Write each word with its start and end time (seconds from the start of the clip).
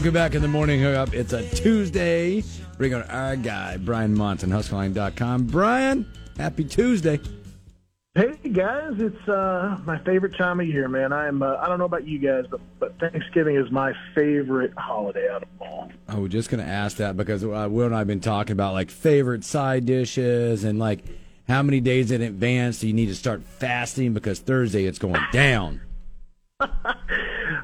Welcome 0.00 0.14
back 0.14 0.34
in 0.34 0.40
the 0.40 0.48
morning 0.48 0.80
hookup. 0.80 1.12
It's 1.12 1.34
a 1.34 1.46
Tuesday. 1.50 2.42
Bring 2.78 2.94
on 2.94 3.02
our 3.02 3.36
guy, 3.36 3.76
Brian 3.76 4.14
Munson, 4.14 4.48
HuskerOnline.com. 4.48 5.48
Brian, 5.48 6.10
happy 6.38 6.64
Tuesday. 6.64 7.20
Hey 8.14 8.32
guys, 8.50 8.94
it's 8.96 9.28
uh, 9.28 9.78
my 9.84 9.98
favorite 9.98 10.38
time 10.38 10.58
of 10.58 10.66
year, 10.66 10.88
man. 10.88 11.12
I'm 11.12 11.42
uh, 11.42 11.56
I 11.56 11.68
don't 11.68 11.78
know 11.78 11.84
about 11.84 12.06
you 12.06 12.18
guys, 12.18 12.46
but 12.50 12.62
but 12.78 12.98
Thanksgiving 12.98 13.56
is 13.56 13.70
my 13.70 13.92
favorite 14.14 14.72
holiday 14.74 15.28
out 15.30 15.42
of 15.42 15.48
all. 15.60 15.92
I 16.08 16.18
was 16.18 16.32
just 16.32 16.48
going 16.48 16.64
to 16.64 16.70
ask 16.70 16.96
that 16.96 17.18
because 17.18 17.44
uh, 17.44 17.68
Will 17.70 17.84
and 17.84 17.94
I 17.94 17.98
have 17.98 18.06
been 18.06 18.20
talking 18.20 18.52
about 18.52 18.72
like 18.72 18.90
favorite 18.90 19.44
side 19.44 19.84
dishes 19.84 20.64
and 20.64 20.78
like 20.78 21.04
how 21.46 21.62
many 21.62 21.80
days 21.80 22.10
in 22.10 22.22
advance 22.22 22.78
do 22.80 22.86
you 22.86 22.94
need 22.94 23.08
to 23.08 23.14
start 23.14 23.42
fasting 23.42 24.14
because 24.14 24.38
Thursday 24.38 24.86
it's 24.86 24.98
going 24.98 25.20
down. 25.30 25.82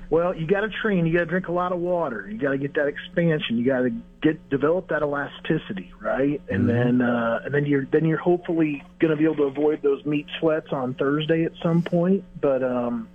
Well, 0.08 0.36
you 0.36 0.46
got 0.46 0.60
to 0.60 0.68
train. 0.68 1.06
You 1.06 1.12
got 1.12 1.20
to 1.20 1.26
drink 1.26 1.48
a 1.48 1.52
lot 1.52 1.72
of 1.72 1.78
water. 1.78 2.28
You 2.30 2.38
got 2.38 2.52
to 2.52 2.58
get 2.58 2.74
that 2.74 2.86
expansion. 2.86 3.58
You 3.58 3.64
got 3.64 3.80
to 3.80 3.90
get 4.22 4.48
develop 4.50 4.88
that 4.88 5.02
elasticity, 5.02 5.92
right? 6.00 6.40
And 6.48 6.68
then 6.68 7.02
uh, 7.02 7.40
and 7.44 7.52
then 7.52 7.66
you're 7.66 7.86
then 7.86 8.04
you're 8.04 8.18
hopefully 8.18 8.84
going 9.00 9.10
to 9.10 9.16
be 9.16 9.24
able 9.24 9.36
to 9.36 9.44
avoid 9.44 9.82
those 9.82 10.04
meat 10.04 10.26
sweats 10.38 10.68
on 10.70 10.94
Thursday 10.94 11.44
at 11.44 11.52
some 11.62 11.82
point. 11.82 12.24
But 12.40 12.62
um, 12.62 13.08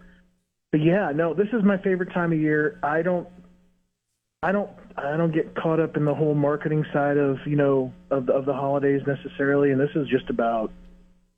but 0.72 0.82
yeah, 0.82 1.12
no, 1.14 1.34
this 1.34 1.48
is 1.54 1.64
my 1.64 1.78
favorite 1.78 2.14
time 2.14 2.34
of 2.34 2.40
year. 2.40 2.78
I 2.84 3.02
don't 3.02 3.28
I 4.44 4.52
don't 4.52 4.70
I 4.98 5.16
don't 5.18 5.34
get 5.34 5.56
caught 5.56 5.80
up 5.80 5.96
in 5.96 6.04
the 6.04 6.16
whole 6.16 6.34
marketing 6.34 6.86
side 6.92 7.18
of 7.18 7.38
you 7.46 7.56
know 7.56 7.94
of 8.10 8.30
of 8.30 8.46
the 8.46 8.54
holidays 8.54 9.02
necessarily, 9.08 9.72
and 9.72 9.80
this 9.80 9.92
is 9.96 10.08
just 10.08 10.30
about 10.30 10.72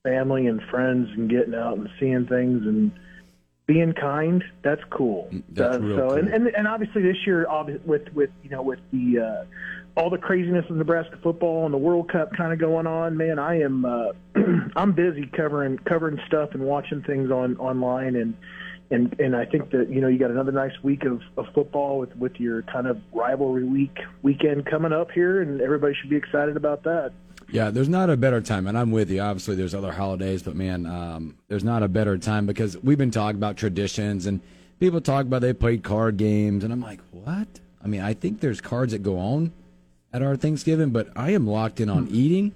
family 0.04 0.48
and 0.48 0.62
friends 0.72 1.10
and 1.16 1.30
getting 1.30 1.54
out 1.54 1.78
and 1.78 1.90
seeing 2.00 2.26
things 2.26 2.62
and 2.66 2.92
being 3.66 3.94
kind. 3.94 4.44
That's 4.62 4.82
cool. 4.90 5.30
that's 5.50 5.80
real 5.80 5.98
so 5.98 6.10
and, 6.16 6.28
cool. 6.28 6.36
and 6.36 6.48
and 6.48 6.68
obviously 6.68 7.02
this 7.02 7.18
year 7.26 7.48
with 7.86 8.12
with 8.14 8.30
you 8.44 8.50
know 8.50 8.62
with 8.62 8.80
the 8.92 9.20
uh, 9.20 10.00
all 10.00 10.10
the 10.10 10.18
craziness 10.18 10.66
of 10.70 10.76
Nebraska 10.76 11.18
football 11.22 11.66
and 11.66 11.74
the 11.74 11.78
World 11.78 12.12
Cup 12.12 12.34
kind 12.36 12.52
of 12.52 12.60
going 12.60 12.88
on, 12.88 13.16
man, 13.16 13.40
I 13.40 13.62
am 13.62 13.86
uh, 13.86 14.12
I'm 14.76 14.94
busy 14.94 15.28
covering 15.28 15.78
covering 15.80 16.20
stuff 16.28 16.50
and 16.54 16.64
watching 16.64 17.04
things 17.04 17.32
on 17.32 17.58
online 17.58 18.16
and 18.16 18.36
and 18.92 19.20
and 19.20 19.36
I 19.36 19.46
think 19.46 19.72
that 19.72 19.90
you 19.90 20.02
know 20.02 20.08
you 20.08 20.20
got 20.20 20.32
another 20.32 20.52
nice 20.52 20.74
week 20.84 21.04
of, 21.06 21.22
of 21.38 21.46
football 21.54 22.00
with 22.00 22.16
with 22.16 22.40
your 22.40 22.62
kind 22.64 22.88
of 22.88 23.00
rivalry 23.14 23.64
week 23.64 23.98
weekend 24.22 24.66
coming 24.66 24.94
up 24.94 25.12
here, 25.12 25.42
and 25.42 25.62
everybody 25.62 25.96
should 26.00 26.10
be 26.10 26.16
excited 26.16 26.58
about 26.58 26.84
that. 26.84 27.12
Yeah, 27.54 27.70
there's 27.70 27.88
not 27.88 28.10
a 28.10 28.18
better 28.18 28.42
time, 28.42 28.66
and 28.66 28.76
I'm 28.76 28.90
with 28.90 29.12
you. 29.12 29.22
Obviously, 29.22 29.54
there's 29.54 29.76
other 29.76 29.92
holidays, 29.92 30.42
but 30.42 30.56
man, 30.56 30.88
um, 30.88 31.38
there's 31.50 31.64
not 31.64 31.84
a 31.84 31.88
better 31.88 32.18
time 32.18 32.48
because 32.48 32.76
we've 32.80 32.98
been 32.98 33.12
talking 33.12 33.38
about 33.38 33.58
traditions, 33.58 34.26
and 34.26 34.42
people 34.80 35.00
talk 35.00 35.28
about 35.28 35.44
they 35.44 35.54
played 35.54 35.84
card 35.84 36.18
games, 36.18 36.64
and 36.64 36.74
I'm 36.74 36.82
like, 36.82 37.00
what? 37.12 37.48
I 37.84 37.88
mean, 37.88 38.02
I 38.02 38.16
think 38.16 38.40
there's 38.40 38.60
cards 38.60 38.92
that 38.92 39.04
go 39.04 39.20
on 39.20 39.52
at 40.12 40.24
our 40.24 40.36
Thanksgiving, 40.36 40.90
but 40.90 41.10
I 41.16 41.30
am 41.30 41.46
locked 41.46 41.80
in 41.80 41.90
on 41.90 42.08
eating, 42.10 42.56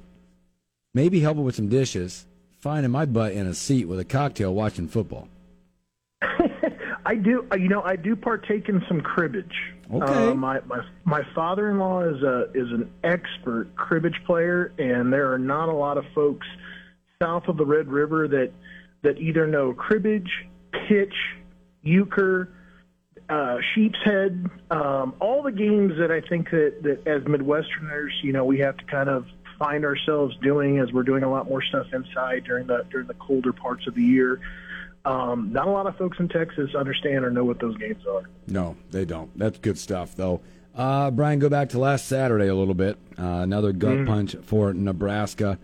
maybe 0.95 1.19
helping 1.19 1.43
with 1.43 1.55
some 1.55 1.69
dishes, 1.69 2.25
finding 2.59 2.91
my 2.91 3.05
butt 3.05 3.33
in 3.33 3.45
a 3.45 3.53
seat 3.53 3.85
with 3.85 3.99
a 3.99 4.05
cocktail 4.05 4.55
watching 4.55 4.87
football. 4.87 5.27
I 7.07 7.15
do, 7.15 7.47
uh, 7.49 7.55
you 7.55 7.69
know, 7.69 7.81
I 7.81 7.95
do 7.95 8.17
partake 8.17 8.67
in 8.67 8.83
some 8.89 8.99
cribbage. 8.99 9.55
Okay. 9.89 10.05
Uh, 10.05 10.33
my 10.33 10.59
my 10.65 10.81
my 11.05 11.21
father-in-law 11.33 12.01
is 12.01 12.21
a 12.21 12.51
is 12.53 12.69
an 12.71 12.91
expert 13.01 13.73
cribbage 13.77 14.21
player, 14.25 14.73
and 14.77 15.11
there 15.13 15.31
are 15.31 15.39
not 15.39 15.69
a 15.69 15.73
lot 15.73 15.97
of 15.97 16.03
folks 16.13 16.45
south 17.23 17.47
of 17.47 17.55
the 17.55 17.65
Red 17.65 17.87
River 17.87 18.27
that 18.27 18.51
that 19.03 19.19
either 19.19 19.47
know 19.47 19.73
cribbage, 19.73 20.29
pitch, 20.89 21.13
euchre, 21.81 22.49
uh, 23.29 23.57
sheep's 23.73 23.99
head, 24.03 24.45
um, 24.69 25.15
all 25.21 25.43
the 25.43 25.51
games 25.51 25.93
that 25.99 26.11
I 26.11 26.19
think 26.19 26.49
that, 26.51 26.83
that 26.83 27.07
as 27.07 27.23
Midwesterners, 27.23 28.11
you 28.21 28.33
know, 28.33 28.43
we 28.43 28.59
have 28.59 28.75
to 28.75 28.83
kind 28.83 29.07
of 29.07 29.25
find 29.57 29.85
ourselves 29.85 30.35
doing 30.41 30.79
as 30.79 30.91
we're 30.91 31.03
doing 31.03 31.23
a 31.23 31.31
lot 31.31 31.47
more 31.47 31.61
stuff 31.61 31.87
inside 31.93 32.43
during 32.43 32.67
the 32.67 32.85
during 32.91 33.07
the 33.07 33.13
colder 33.13 33.53
parts 33.53 33.87
of 33.87 33.95
the 33.95 34.03
year. 34.03 34.41
Um, 35.07 35.53
not 35.53 35.67
a 35.67 35.71
lot 35.71 35.87
of 35.87 35.95
folks 35.97 36.17
in 36.19 36.27
Texas 36.27 36.75
understand 36.75 37.23
or 37.23 37.31
know 37.31 37.43
what 37.45 37.59
those 37.59 37.77
games 37.77 38.05
are. 38.05 38.23
No, 38.47 38.75
they 38.91 39.05
don't. 39.05 39.35
That's 39.37 39.57
good 39.59 39.77
stuff, 39.77 40.15
though. 40.15 40.41
Uh, 40.75 41.09
Brian, 41.11 41.39
go 41.39 41.49
back 41.49 41.69
to 41.69 41.79
last 41.79 42.07
Saturday 42.07 42.47
a 42.47 42.55
little 42.55 42.73
bit. 42.73 42.97
Uh, 43.17 43.23
another 43.41 43.71
gut 43.71 44.05
punch 44.05 44.35
for 44.43 44.73
Nebraska. 44.73 45.57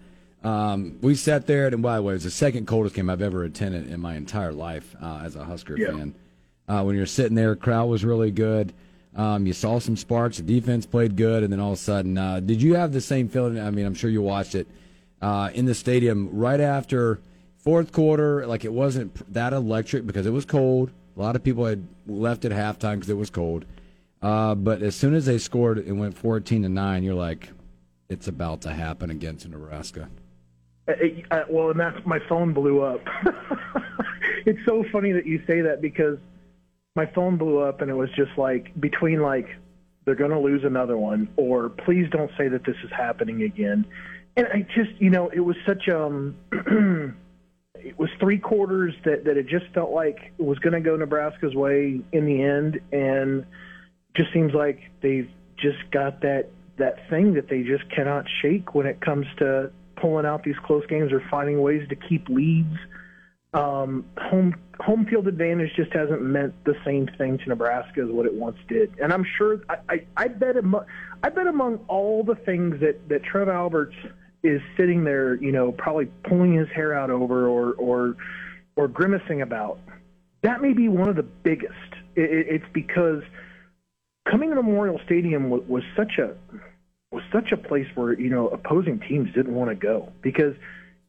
Um, 0.43 0.97
we 1.01 1.15
sat 1.15 1.45
there, 1.45 1.67
and 1.67 1.81
by 1.81 1.97
the 1.97 2.03
way, 2.03 2.13
it 2.13 2.15
was 2.15 2.23
the 2.23 2.31
second 2.31 2.67
coldest 2.67 2.95
game 2.95 3.09
I've 3.09 3.21
ever 3.21 3.43
attended 3.43 3.91
in 3.91 3.99
my 3.99 4.15
entire 4.15 4.51
life 4.53 4.95
uh, 5.01 5.21
as 5.23 5.35
a 5.35 5.43
Husker 5.43 5.77
Yeah. 5.77 5.91
fan. 5.91 6.15
Uh, 6.67 6.83
when 6.83 6.95
you're 6.95 7.05
sitting 7.05 7.35
there, 7.35 7.55
crowd 7.55 7.85
was 7.89 8.03
really 8.05 8.31
good. 8.31 8.73
Um, 9.15 9.45
you 9.45 9.53
saw 9.53 9.79
some 9.79 9.95
sparks. 9.97 10.37
The 10.37 10.43
defense 10.43 10.85
played 10.85 11.15
good, 11.15 11.43
and 11.43 11.53
then 11.53 11.59
all 11.59 11.73
of 11.73 11.77
a 11.77 11.81
sudden, 11.81 12.17
uh, 12.17 12.39
did 12.39 12.61
you 12.61 12.75
have 12.75 12.93
the 12.93 13.01
same 13.01 13.27
feeling? 13.27 13.59
I 13.59 13.69
mean, 13.69 13.85
I'm 13.85 13.93
sure 13.93 14.09
you 14.09 14.21
watched 14.21 14.55
it 14.55 14.67
uh, 15.21 15.49
in 15.53 15.65
the 15.65 15.75
stadium 15.75 16.29
right 16.31 16.59
after 16.59 17.19
fourth 17.63 17.91
quarter. 17.91 18.45
Like 18.45 18.65
it 18.65 18.73
wasn't 18.73 19.33
that 19.33 19.53
electric 19.53 20.05
because 20.05 20.25
it 20.25 20.31
was 20.31 20.45
cold. 20.45 20.91
A 21.15 21.21
lot 21.21 21.35
of 21.35 21.43
people 21.43 21.65
had 21.65 21.87
left 22.07 22.45
at 22.45 22.51
halftime 22.51 22.95
because 22.95 23.09
it 23.09 23.17
was 23.17 23.29
cold. 23.29 23.65
Uh, 24.21 24.55
but 24.55 24.81
as 24.81 24.95
soon 24.95 25.13
as 25.13 25.25
they 25.25 25.37
scored 25.37 25.77
and 25.79 25.99
went 25.99 26.17
14 26.17 26.63
to 26.63 26.69
nine, 26.69 27.03
you're 27.03 27.13
like, 27.13 27.49
it's 28.09 28.27
about 28.27 28.61
to 28.61 28.71
happen 28.71 29.09
against 29.09 29.47
Nebraska. 29.47 30.09
Uh, 30.87 30.93
uh, 31.31 31.43
well, 31.49 31.71
and 31.71 31.79
that's 31.79 32.05
my 32.05 32.19
phone 32.29 32.53
blew 32.53 32.81
up. 32.81 33.01
it's 34.45 34.59
so 34.65 34.83
funny 34.91 35.11
that 35.11 35.25
you 35.25 35.41
say 35.47 35.61
that 35.61 35.81
because 35.81 36.17
my 36.95 37.05
phone 37.07 37.37
blew 37.37 37.59
up 37.59 37.81
and 37.81 37.89
it 37.89 37.95
was 37.95 38.09
just 38.15 38.31
like 38.37 38.71
between 38.79 39.21
like 39.21 39.47
they're 40.05 40.15
going 40.15 40.31
to 40.31 40.39
lose 40.39 40.63
another 40.63 40.97
one 40.97 41.29
or 41.37 41.69
please 41.69 42.07
don't 42.11 42.31
say 42.37 42.47
that 42.47 42.65
this 42.65 42.75
is 42.83 42.91
happening 42.91 43.43
again. 43.43 43.85
And 44.35 44.47
I 44.47 44.65
just, 44.75 44.91
you 44.99 45.09
know, 45.09 45.29
it 45.29 45.39
was 45.39 45.55
such 45.65 45.87
um 45.89 46.35
it 47.83 47.99
was 47.99 48.09
three 48.19 48.37
quarters 48.37 48.93
that 49.05 49.25
that 49.25 49.37
it 49.37 49.47
just 49.47 49.65
felt 49.73 49.91
like 49.91 50.33
was 50.37 50.57
going 50.59 50.73
to 50.73 50.79
go 50.79 50.95
Nebraska's 50.95 51.53
way 51.53 52.01
in 52.11 52.25
the 52.25 52.41
end 52.41 52.79
and 52.91 53.45
just 54.15 54.31
seems 54.33 54.53
like 54.53 54.79
they've 55.01 55.29
just 55.57 55.79
got 55.91 56.21
that 56.21 56.49
that 56.77 57.09
thing 57.09 57.33
that 57.33 57.49
they 57.49 57.63
just 57.63 57.89
cannot 57.89 58.25
shake 58.41 58.73
when 58.73 58.87
it 58.87 59.01
comes 59.01 59.25
to 59.37 59.71
pulling 59.97 60.25
out 60.25 60.43
these 60.43 60.55
close 60.65 60.85
games 60.87 61.11
or 61.11 61.21
finding 61.29 61.61
ways 61.61 61.87
to 61.89 61.95
keep 61.95 62.27
leads. 62.29 62.75
Um, 63.53 64.05
home 64.17 64.55
home 64.79 65.05
field 65.05 65.27
advantage 65.27 65.71
just 65.75 65.93
hasn't 65.93 66.21
meant 66.21 66.55
the 66.63 66.75
same 66.83 67.07
thing 67.17 67.37
to 67.37 67.49
Nebraska 67.49 68.01
as 68.01 68.09
what 68.09 68.25
it 68.25 68.33
once 68.33 68.57
did, 68.67 68.91
and 68.99 69.13
I'm 69.13 69.25
sure 69.37 69.61
I, 69.69 69.75
I, 69.89 70.05
I 70.17 70.27
bet 70.29 70.57
among, 70.57 70.85
I 71.21 71.29
bet 71.29 71.45
among 71.45 71.85
all 71.87 72.23
the 72.23 72.33
things 72.33 72.79
that 72.79 73.07
that 73.09 73.23
Trev 73.23 73.49
Alberts 73.49 73.95
is 74.43 74.61
sitting 74.77 75.03
there, 75.03 75.35
you 75.35 75.51
know, 75.51 75.71
probably 75.71 76.05
pulling 76.27 76.53
his 76.53 76.67
hair 76.69 76.93
out 76.93 77.09
over 77.09 77.47
or 77.47 77.73
or 77.73 78.15
or 78.75 78.87
grimacing 78.87 79.41
about, 79.41 79.79
that 80.41 80.61
may 80.61 80.73
be 80.73 80.89
one 80.89 81.09
of 81.09 81.15
the 81.15 81.23
biggest. 81.23 81.73
It, 82.15 82.29
it, 82.29 82.47
it's 82.49 82.65
because 82.73 83.23
coming 84.29 84.49
to 84.49 84.55
Memorial 84.55 84.99
Stadium 85.05 85.49
was, 85.49 85.61
was 85.67 85.83
such 85.95 86.17
a 86.17 86.35
was 87.11 87.23
such 87.31 87.51
a 87.51 87.57
place 87.57 87.87
where 87.95 88.19
you 88.19 88.29
know 88.29 88.49
opposing 88.49 88.99
teams 88.99 89.33
didn't 89.33 89.55
want 89.55 89.69
to 89.69 89.75
go. 89.75 90.11
Because 90.21 90.55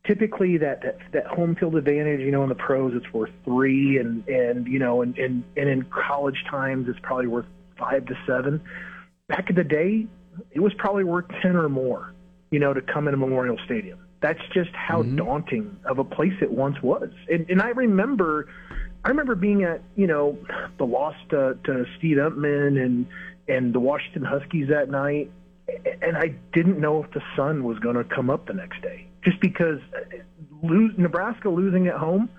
typically 0.06 0.59
that, 0.59 0.83
that 0.83 0.99
that 1.12 1.27
home 1.27 1.56
field 1.56 1.75
advantage 1.75 2.21
you 2.21 2.31
know 2.31 2.44
in 2.44 2.49
the 2.49 2.55
pros 2.55 2.93
it's 2.94 3.12
worth 3.12 3.31
three 3.44 3.99
and 3.99 4.26
and 4.29 4.67
you 4.69 4.79
know 4.79 5.03
and 5.03 5.19
and, 5.19 5.43
and 5.56 5.69
in 5.69 5.85
college 5.85 6.44
times 6.49 6.88
it's 6.88 6.99
probably 7.03 7.26
worth 7.26 7.47
five 7.76 8.06
to 8.06 8.14
seven. 8.26 8.62
Back 9.29 9.50
in 9.50 9.56
the 9.56 9.64
day 9.64 10.06
it 10.53 10.61
was 10.61 10.73
probably 10.75 11.03
worth 11.03 11.26
ten 11.43 11.56
or 11.56 11.69
more 11.69 12.13
you 12.55 12.61
know 12.61 12.73
to 12.73 12.81
come 12.81 13.09
into 13.09 13.17
Memorial 13.17 13.59
Stadium. 13.65 13.99
That's 14.21 14.39
just 14.53 14.71
how 14.75 15.03
daunting 15.03 15.77
of 15.87 15.99
a 15.99 16.05
place 16.05 16.35
it 16.41 16.53
once 16.53 16.81
was. 16.81 17.11
And 17.29 17.51
and 17.51 17.61
I 17.61 17.71
remember 17.71 18.49
I 19.05 19.09
remember 19.09 19.35
being 19.35 19.65
at 19.65 19.83
you 19.97 20.06
know 20.06 20.39
the 20.79 20.85
loss 20.85 21.17
to, 21.31 21.59
to 21.65 21.85
Steve 21.99 22.19
Emtman 22.19 22.81
and 22.81 23.06
and 23.49 23.75
the 23.75 23.81
Washington 23.81 24.23
Huskies 24.23 24.69
that 24.69 24.89
night, 24.89 25.33
and 26.01 26.17
I 26.17 26.37
didn't 26.53 26.79
know 26.79 27.03
if 27.03 27.11
the 27.11 27.23
sun 27.35 27.65
was 27.65 27.77
going 27.81 27.97
to 27.97 28.05
come 28.05 28.31
up 28.31 28.47
the 28.47 28.55
next 28.55 28.81
day, 28.83 29.09
just 29.25 29.41
because 29.41 29.81
uh, 29.97 30.19
lose, 30.62 30.95
Nebraska 30.97 31.49
losing 31.49 31.89
at 31.89 31.97
home 31.97 32.31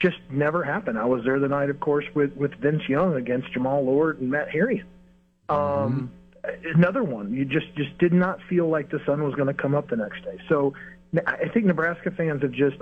just 0.00 0.18
never 0.30 0.62
happened. 0.62 0.98
I 0.98 1.04
was 1.04 1.24
there 1.24 1.40
the 1.40 1.48
night, 1.48 1.68
of 1.68 1.80
course, 1.80 2.04
with 2.14 2.32
with 2.36 2.54
Vince 2.60 2.82
Young 2.88 3.16
against 3.16 3.52
Jamal 3.52 3.84
Lord 3.84 4.20
and 4.20 4.30
Matt 4.30 4.50
Herian. 4.50 4.84
Um, 5.48 6.12
Another 6.74 7.02
one, 7.02 7.32
you 7.32 7.44
just 7.44 7.74
just 7.76 7.96
did 7.98 8.12
not 8.12 8.38
feel 8.48 8.68
like 8.68 8.90
the 8.90 9.00
sun 9.06 9.22
was 9.22 9.34
going 9.34 9.48
to 9.48 9.54
come 9.54 9.74
up 9.74 9.88
the 9.88 9.96
next 9.96 10.22
day. 10.24 10.38
So 10.48 10.74
I 11.26 11.48
think 11.52 11.66
Nebraska 11.66 12.10
fans 12.10 12.42
have 12.42 12.52
just 12.52 12.76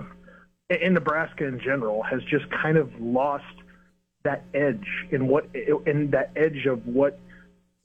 in 0.71 0.95
Nebraska 0.95 1.47
in 1.47 1.61
general 1.61 2.03
has 2.03 2.23
just 2.25 2.45
kind 2.51 2.77
of 2.77 2.91
lost 3.01 3.45
that 4.25 4.43
edge 4.55 4.87
in 5.11 5.29
what 5.29 5.47
in 5.87 6.11
that 6.11 6.31
edge 6.37 6.67
of 6.67 6.87
what 6.87 7.19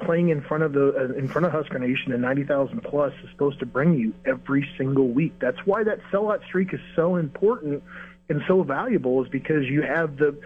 playing 0.04 0.30
in 0.30 0.42
front 0.42 0.64
of 0.64 0.74
the 0.74 1.14
in 1.18 1.28
front 1.28 1.46
of 1.46 1.52
Husker 1.52 1.78
Nation 1.78 2.14
and 2.14 2.22
90,000 2.22 2.82
plus 2.82 3.14
is 3.24 3.30
supposed 3.32 3.60
to 3.60 3.66
bring 3.66 3.98
you 3.98 4.14
every 4.26 4.68
single 4.78 5.10
week. 5.10 5.34
That's 5.40 5.60
why 5.66 5.84
that 5.84 6.00
sellout 6.12 6.44
streak 6.46 6.74
is 6.74 6.80
so 6.96 7.18
important 7.18 7.84
and 8.30 8.42
so 8.48 8.64
valuable 8.64 9.24
is 9.24 9.30
because 9.30 9.66
you 9.66 9.82
have 9.82 10.18
the 10.18 10.40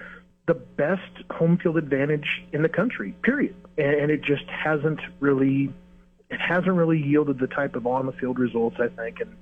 the 0.46 0.54
best 0.54 1.02
home 1.32 1.58
field 1.58 1.78
advantage 1.78 2.44
in 2.52 2.62
the 2.64 2.70
country. 2.70 3.16
Period. 3.24 3.56
And, 3.78 4.12
it 4.12 4.22
just 4.22 4.46
hasn't 4.48 5.00
really 5.20 5.74
it 6.30 6.40
hasn't 6.40 6.74
really 6.74 7.02
yielded 7.02 7.40
the 7.40 7.48
type 7.48 7.76
of 7.76 7.88
on 7.88 8.06
the 8.06 8.12
field 8.12 8.40
results 8.40 8.78
I 8.80 8.88
think 8.90 9.20
and 9.20 9.36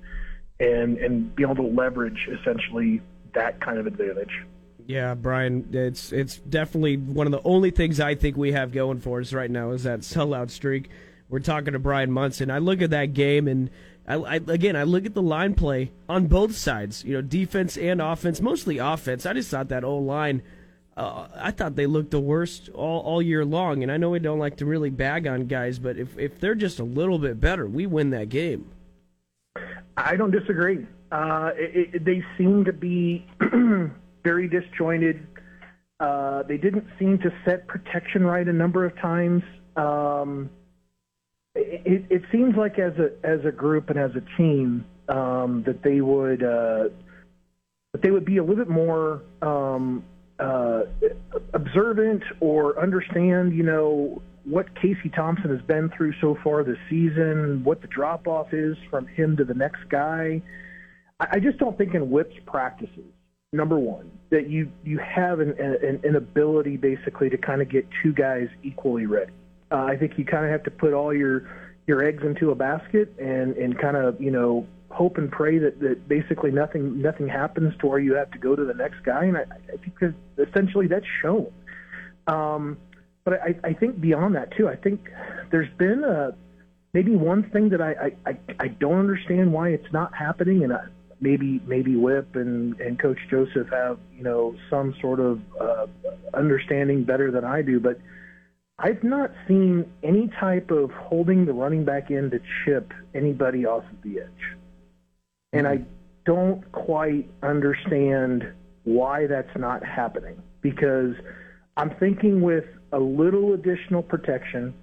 and 0.60 0.98
and 0.98 1.34
be 1.34 1.42
able 1.42 1.56
to 1.56 1.62
leverage 1.62 2.28
essentially 2.30 3.02
that 3.34 3.60
kind 3.60 3.78
of 3.78 3.86
advantage. 3.86 4.44
Yeah, 4.86 5.14
Brian, 5.14 5.68
it's 5.72 6.12
it's 6.12 6.36
definitely 6.36 6.96
one 6.96 7.26
of 7.26 7.32
the 7.32 7.42
only 7.44 7.70
things 7.70 8.00
I 8.00 8.14
think 8.14 8.36
we 8.36 8.52
have 8.52 8.72
going 8.72 9.00
for 9.00 9.20
us 9.20 9.32
right 9.32 9.50
now 9.50 9.70
is 9.72 9.84
that 9.84 10.00
sellout 10.00 10.50
streak. 10.50 10.88
We're 11.28 11.40
talking 11.40 11.72
to 11.72 11.78
Brian 11.78 12.10
Munson. 12.10 12.50
I 12.50 12.58
look 12.58 12.82
at 12.82 12.90
that 12.90 13.14
game 13.14 13.48
and 13.48 13.70
I, 14.06 14.16
I, 14.16 14.34
again 14.36 14.76
I 14.76 14.82
look 14.82 15.06
at 15.06 15.14
the 15.14 15.22
line 15.22 15.54
play 15.54 15.92
on 16.08 16.26
both 16.26 16.56
sides. 16.56 17.04
You 17.04 17.14
know, 17.14 17.22
defense 17.22 17.76
and 17.76 18.00
offense, 18.00 18.40
mostly 18.40 18.78
offense. 18.78 19.26
I 19.26 19.32
just 19.34 19.50
thought 19.50 19.68
that 19.68 19.84
old 19.84 20.06
line. 20.06 20.42
Uh, 20.96 21.26
I 21.34 21.50
thought 21.52 21.74
they 21.74 21.86
looked 21.86 22.10
the 22.10 22.20
worst 22.20 22.68
all, 22.74 23.00
all 23.00 23.22
year 23.22 23.44
long, 23.44 23.82
and 23.82 23.90
I 23.90 23.96
know 23.96 24.10
we 24.10 24.18
don't 24.18 24.38
like 24.38 24.56
to 24.58 24.66
really 24.66 24.90
bag 24.90 25.26
on 25.26 25.46
guys, 25.46 25.78
but 25.78 25.96
if 25.96 26.18
if 26.18 26.38
they're 26.38 26.54
just 26.54 26.80
a 26.80 26.84
little 26.84 27.18
bit 27.18 27.40
better, 27.40 27.66
we 27.66 27.86
win 27.86 28.10
that 28.10 28.28
game. 28.28 28.70
I 29.96 30.16
don't 30.16 30.30
disagree. 30.30 30.86
Uh, 31.10 31.50
it, 31.54 31.94
it, 31.94 32.04
they 32.04 32.22
seem 32.36 32.64
to 32.64 32.72
be 32.72 33.26
very 34.24 34.48
disjointed. 34.48 35.26
Uh, 36.00 36.42
they 36.42 36.56
didn't 36.56 36.86
seem 36.98 37.18
to 37.18 37.32
set 37.44 37.66
protection 37.68 38.24
right 38.24 38.46
a 38.46 38.52
number 38.52 38.84
of 38.84 38.96
times. 38.98 39.42
Um, 39.76 40.50
it, 41.54 42.04
it, 42.10 42.22
seems 42.32 42.56
like 42.56 42.78
as 42.78 42.92
a 42.98 43.12
as 43.24 43.44
a 43.44 43.52
group 43.52 43.90
and 43.90 43.98
as 43.98 44.10
a 44.16 44.36
team 44.36 44.84
um, 45.08 45.62
that 45.66 45.82
they 45.82 46.00
would 46.00 46.42
uh, 46.42 46.88
that 47.92 48.02
they 48.02 48.10
would 48.10 48.24
be 48.24 48.38
a 48.38 48.42
little 48.42 48.56
bit 48.56 48.70
more 48.70 49.22
um, 49.42 50.02
uh, 50.42 50.84
observant 51.54 52.22
or 52.40 52.80
understand, 52.80 53.54
you 53.54 53.62
know, 53.62 54.20
what 54.44 54.74
Casey 54.74 55.08
Thompson 55.14 55.50
has 55.50 55.64
been 55.66 55.88
through 55.96 56.14
so 56.20 56.36
far 56.42 56.64
this 56.64 56.78
season, 56.90 57.62
what 57.64 57.80
the 57.80 57.86
drop 57.86 58.26
off 58.26 58.52
is 58.52 58.76
from 58.90 59.06
him 59.06 59.36
to 59.36 59.44
the 59.44 59.54
next 59.54 59.88
guy. 59.88 60.42
I, 61.20 61.38
just 61.38 61.58
don't 61.58 61.78
think 61.78 61.94
in 61.94 62.10
whips 62.10 62.34
practices 62.46 63.12
number 63.52 63.78
one, 63.78 64.10
that 64.30 64.48
you 64.48 64.70
you 64.84 64.98
have 64.98 65.40
an, 65.40 65.54
an, 65.58 66.00
an 66.02 66.16
ability 66.16 66.76
basically 66.76 67.30
to 67.30 67.36
kind 67.36 67.62
of 67.62 67.68
get 67.68 67.86
two 68.02 68.12
guys 68.12 68.48
equally 68.62 69.06
ready. 69.06 69.32
Uh, 69.70 69.84
I 69.84 69.96
think 69.96 70.18
you 70.18 70.24
kind 70.24 70.44
of 70.44 70.50
have 70.50 70.64
to 70.64 70.70
put 70.70 70.92
all 70.92 71.14
your 71.14 71.48
your 71.86 72.02
eggs 72.02 72.22
into 72.24 72.50
a 72.50 72.54
basket 72.54 73.12
and 73.18 73.56
and 73.56 73.78
kind 73.78 73.96
of 73.96 74.20
you 74.20 74.30
know 74.30 74.66
hope 74.92 75.18
and 75.18 75.30
pray 75.30 75.58
that 75.58 75.80
that 75.80 76.08
basically 76.08 76.50
nothing 76.50 77.00
nothing 77.00 77.28
happens 77.28 77.74
to 77.80 77.86
where 77.86 77.98
you 77.98 78.14
have 78.14 78.30
to 78.30 78.38
go 78.38 78.54
to 78.54 78.64
the 78.64 78.74
next 78.74 79.02
guy. 79.04 79.24
And 79.24 79.36
I, 79.36 79.42
I 79.72 79.76
think 79.78 80.14
essentially 80.38 80.86
that's 80.86 81.06
shown. 81.22 81.52
Um, 82.26 82.78
but 83.24 83.34
I, 83.34 83.54
I 83.64 83.72
think 83.72 84.00
beyond 84.00 84.34
that 84.34 84.56
too, 84.56 84.68
I 84.68 84.76
think 84.76 85.08
there's 85.50 85.72
been 85.78 86.04
a 86.04 86.34
maybe 86.92 87.16
one 87.16 87.48
thing 87.50 87.70
that 87.70 87.80
I, 87.80 88.12
I, 88.26 88.36
I 88.60 88.68
don't 88.68 88.98
understand 88.98 89.52
why 89.52 89.70
it's 89.70 89.92
not 89.92 90.14
happening, 90.14 90.62
and 90.64 90.72
I, 90.72 90.84
maybe 91.20 91.60
maybe 91.66 91.96
Whip 91.96 92.34
and 92.36 92.78
and 92.80 92.98
Coach 92.98 93.18
Joseph 93.30 93.68
have 93.70 93.98
you 94.16 94.24
know 94.24 94.54
some 94.68 94.94
sort 95.00 95.20
of 95.20 95.40
uh, 95.60 95.86
understanding 96.34 97.04
better 97.04 97.30
than 97.30 97.44
I 97.44 97.62
do, 97.62 97.80
but 97.80 97.98
I've 98.78 99.04
not 99.04 99.30
seen 99.46 99.90
any 100.02 100.28
type 100.40 100.70
of 100.70 100.90
holding 100.90 101.46
the 101.46 101.52
running 101.52 101.84
back 101.84 102.10
in 102.10 102.30
to 102.30 102.40
chip 102.64 102.92
anybody 103.14 103.64
off 103.64 103.84
of 103.84 104.02
the 104.02 104.20
edge, 104.20 104.51
and 105.52 105.66
I 105.66 105.76
mm-hmm. 105.76 105.90
don't 106.24 106.72
quite 106.72 107.28
understand 107.42 108.44
why 108.84 109.26
that's 109.26 109.56
not 109.56 109.84
happening 109.84 110.42
because 110.60 111.14
I'm 111.76 111.90
thinking 112.00 112.42
with 112.42 112.64
a 112.92 112.98
little 112.98 113.54
additional 113.54 114.02
protection 114.02 114.74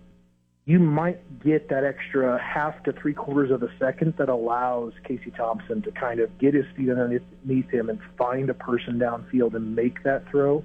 you 0.70 0.78
might 0.78 1.44
get 1.44 1.68
that 1.70 1.84
extra 1.84 2.40
half 2.40 2.84
to 2.84 2.92
three 2.92 3.16
quarters 3.16 3.50
of 3.50 3.64
a 3.64 3.70
second 3.80 4.14
that 4.20 4.30
allows 4.30 4.94
Casey 5.04 5.32
Thompson 5.36 5.82
to 5.82 5.92
kind 5.92 6.20
of 6.20 6.38
get 6.38 6.54
his 6.54 6.66
feet 6.78 6.92
underneath 6.92 7.70
him 7.72 7.90
and 7.90 8.00
find 8.20 8.52
a 8.52 8.54
person 8.54 9.00
downfield 9.00 9.56
and 9.56 9.76
make 9.76 10.04
that 10.04 10.30
throw. 10.30 10.64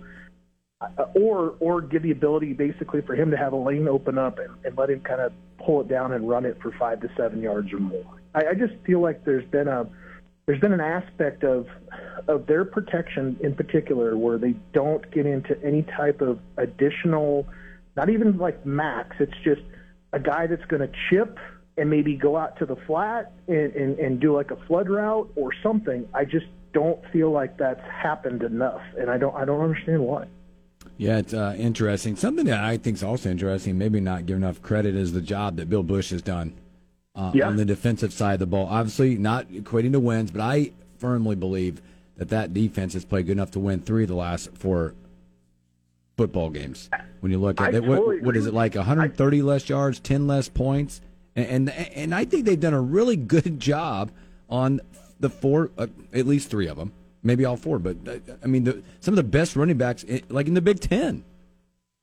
Uh, 0.80 1.04
or 1.14 1.54
or 1.60 1.80
give 1.80 2.02
the 2.02 2.10
ability 2.10 2.52
basically 2.52 3.00
for 3.00 3.14
him 3.14 3.30
to 3.30 3.36
have 3.36 3.52
a 3.52 3.56
lane 3.56 3.86
open 3.88 4.18
up 4.18 4.38
and, 4.38 4.50
and 4.64 4.76
let 4.76 4.90
him 4.90 5.00
kind 5.00 5.20
of 5.20 5.32
pull 5.64 5.80
it 5.80 5.88
down 5.88 6.12
and 6.12 6.28
run 6.28 6.44
it 6.44 6.58
for 6.60 6.72
five 6.72 7.00
to 7.00 7.08
seven 7.16 7.40
yards 7.40 7.72
or 7.72 7.78
more. 7.78 8.04
I, 8.34 8.48
I 8.48 8.54
just 8.54 8.74
feel 8.84 9.00
like 9.00 9.24
there's 9.24 9.48
been 9.50 9.68
a 9.68 9.86
there's 10.46 10.60
been 10.60 10.72
an 10.72 10.80
aspect 10.80 11.44
of 11.44 11.66
of 12.28 12.46
their 12.46 12.64
protection 12.64 13.36
in 13.40 13.54
particular 13.54 14.16
where 14.16 14.36
they 14.36 14.54
don't 14.72 15.08
get 15.12 15.26
into 15.26 15.56
any 15.64 15.82
type 15.82 16.20
of 16.20 16.38
additional, 16.56 17.46
not 17.96 18.10
even 18.10 18.36
like 18.36 18.66
max. 18.66 19.16
It's 19.20 19.36
just 19.44 19.62
a 20.12 20.18
guy 20.18 20.46
that's 20.46 20.64
going 20.66 20.82
to 20.82 20.92
chip 21.08 21.38
and 21.76 21.88
maybe 21.88 22.14
go 22.14 22.36
out 22.36 22.58
to 22.58 22.66
the 22.66 22.76
flat 22.86 23.32
and, 23.48 23.74
and, 23.74 23.98
and 23.98 24.20
do 24.20 24.34
like 24.34 24.50
a 24.50 24.56
flood 24.66 24.88
route 24.88 25.30
or 25.36 25.50
something. 25.62 26.08
I 26.14 26.24
just 26.24 26.46
don't 26.72 27.00
feel 27.12 27.30
like 27.30 27.56
that's 27.58 27.80
happened 27.82 28.42
enough, 28.42 28.82
and 28.98 29.08
I 29.08 29.18
don't 29.18 29.34
I 29.34 29.44
don't 29.44 29.60
understand 29.60 30.02
why. 30.02 30.26
Yeah, 30.96 31.18
it's 31.18 31.34
uh, 31.34 31.54
interesting. 31.58 32.16
Something 32.16 32.46
that 32.46 32.62
I 32.62 32.76
think 32.76 32.96
is 32.96 33.02
also 33.02 33.30
interesting, 33.30 33.76
maybe 33.78 34.00
not 34.00 34.26
give 34.26 34.36
enough 34.36 34.62
credit, 34.62 34.94
is 34.94 35.12
the 35.12 35.20
job 35.20 35.56
that 35.56 35.68
Bill 35.68 35.82
Busch 35.82 36.10
has 36.10 36.22
done 36.22 36.54
uh, 37.14 37.32
yeah. 37.34 37.48
on 37.48 37.56
the 37.56 37.64
defensive 37.64 38.12
side 38.12 38.34
of 38.34 38.40
the 38.40 38.46
ball. 38.46 38.66
Obviously, 38.66 39.16
not 39.16 39.48
equating 39.48 39.92
to 39.92 40.00
wins, 40.00 40.30
but 40.30 40.40
I 40.40 40.72
firmly 40.98 41.36
believe 41.36 41.82
that 42.16 42.28
that 42.28 42.54
defense 42.54 42.92
has 42.94 43.04
played 43.04 43.26
good 43.26 43.32
enough 43.32 43.50
to 43.52 43.60
win 43.60 43.80
three 43.80 44.04
of 44.04 44.08
the 44.08 44.14
last 44.14 44.56
four 44.56 44.94
football 46.16 46.50
games. 46.50 46.88
When 47.20 47.32
you 47.32 47.38
look 47.38 47.60
at 47.60 47.74
I 47.74 47.78
it, 47.78 47.80
totally 47.80 48.16
what, 48.18 48.22
what 48.22 48.36
is 48.36 48.46
it 48.46 48.54
like? 48.54 48.74
130 48.74 49.38
I, 49.38 49.42
less 49.42 49.68
yards, 49.68 49.98
10 50.00 50.26
less 50.26 50.48
points, 50.48 51.00
and, 51.34 51.68
and, 51.68 51.70
and 51.70 52.14
I 52.14 52.24
think 52.24 52.44
they've 52.44 52.58
done 52.58 52.74
a 52.74 52.80
really 52.80 53.16
good 53.16 53.58
job 53.58 54.12
on 54.48 54.80
the 55.18 55.30
four, 55.30 55.70
uh, 55.76 55.88
at 56.12 56.26
least 56.26 56.50
three 56.50 56.68
of 56.68 56.76
them, 56.76 56.92
maybe 57.24 57.44
all 57.44 57.56
four. 57.56 57.80
But 57.80 57.96
uh, 58.06 58.34
I 58.42 58.46
mean, 58.46 58.64
the, 58.64 58.82
some 59.00 59.12
of 59.12 59.16
the 59.16 59.24
best 59.24 59.56
running 59.56 59.76
backs, 59.76 60.04
like 60.28 60.46
in 60.46 60.54
the 60.54 60.62
Big 60.62 60.78
Ten. 60.78 61.24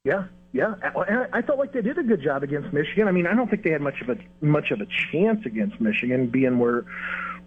Yeah, 0.03 0.25
yeah, 0.53 0.73
and 1.07 1.27
I 1.31 1.41
felt 1.43 1.59
like 1.59 1.71
they 1.71 1.81
did 1.81 1.97
a 1.97 2.03
good 2.03 2.21
job 2.21 2.43
against 2.43 2.73
Michigan. 2.73 3.07
I 3.07 3.11
mean, 3.11 3.25
I 3.25 3.33
don't 3.33 3.49
think 3.49 3.63
they 3.63 3.71
had 3.71 3.81
much 3.81 4.01
of 4.01 4.09
a 4.09 4.17
much 4.45 4.71
of 4.71 4.81
a 4.81 4.87
chance 5.11 5.45
against 5.45 5.79
Michigan, 5.79 6.27
being 6.27 6.59
where 6.59 6.85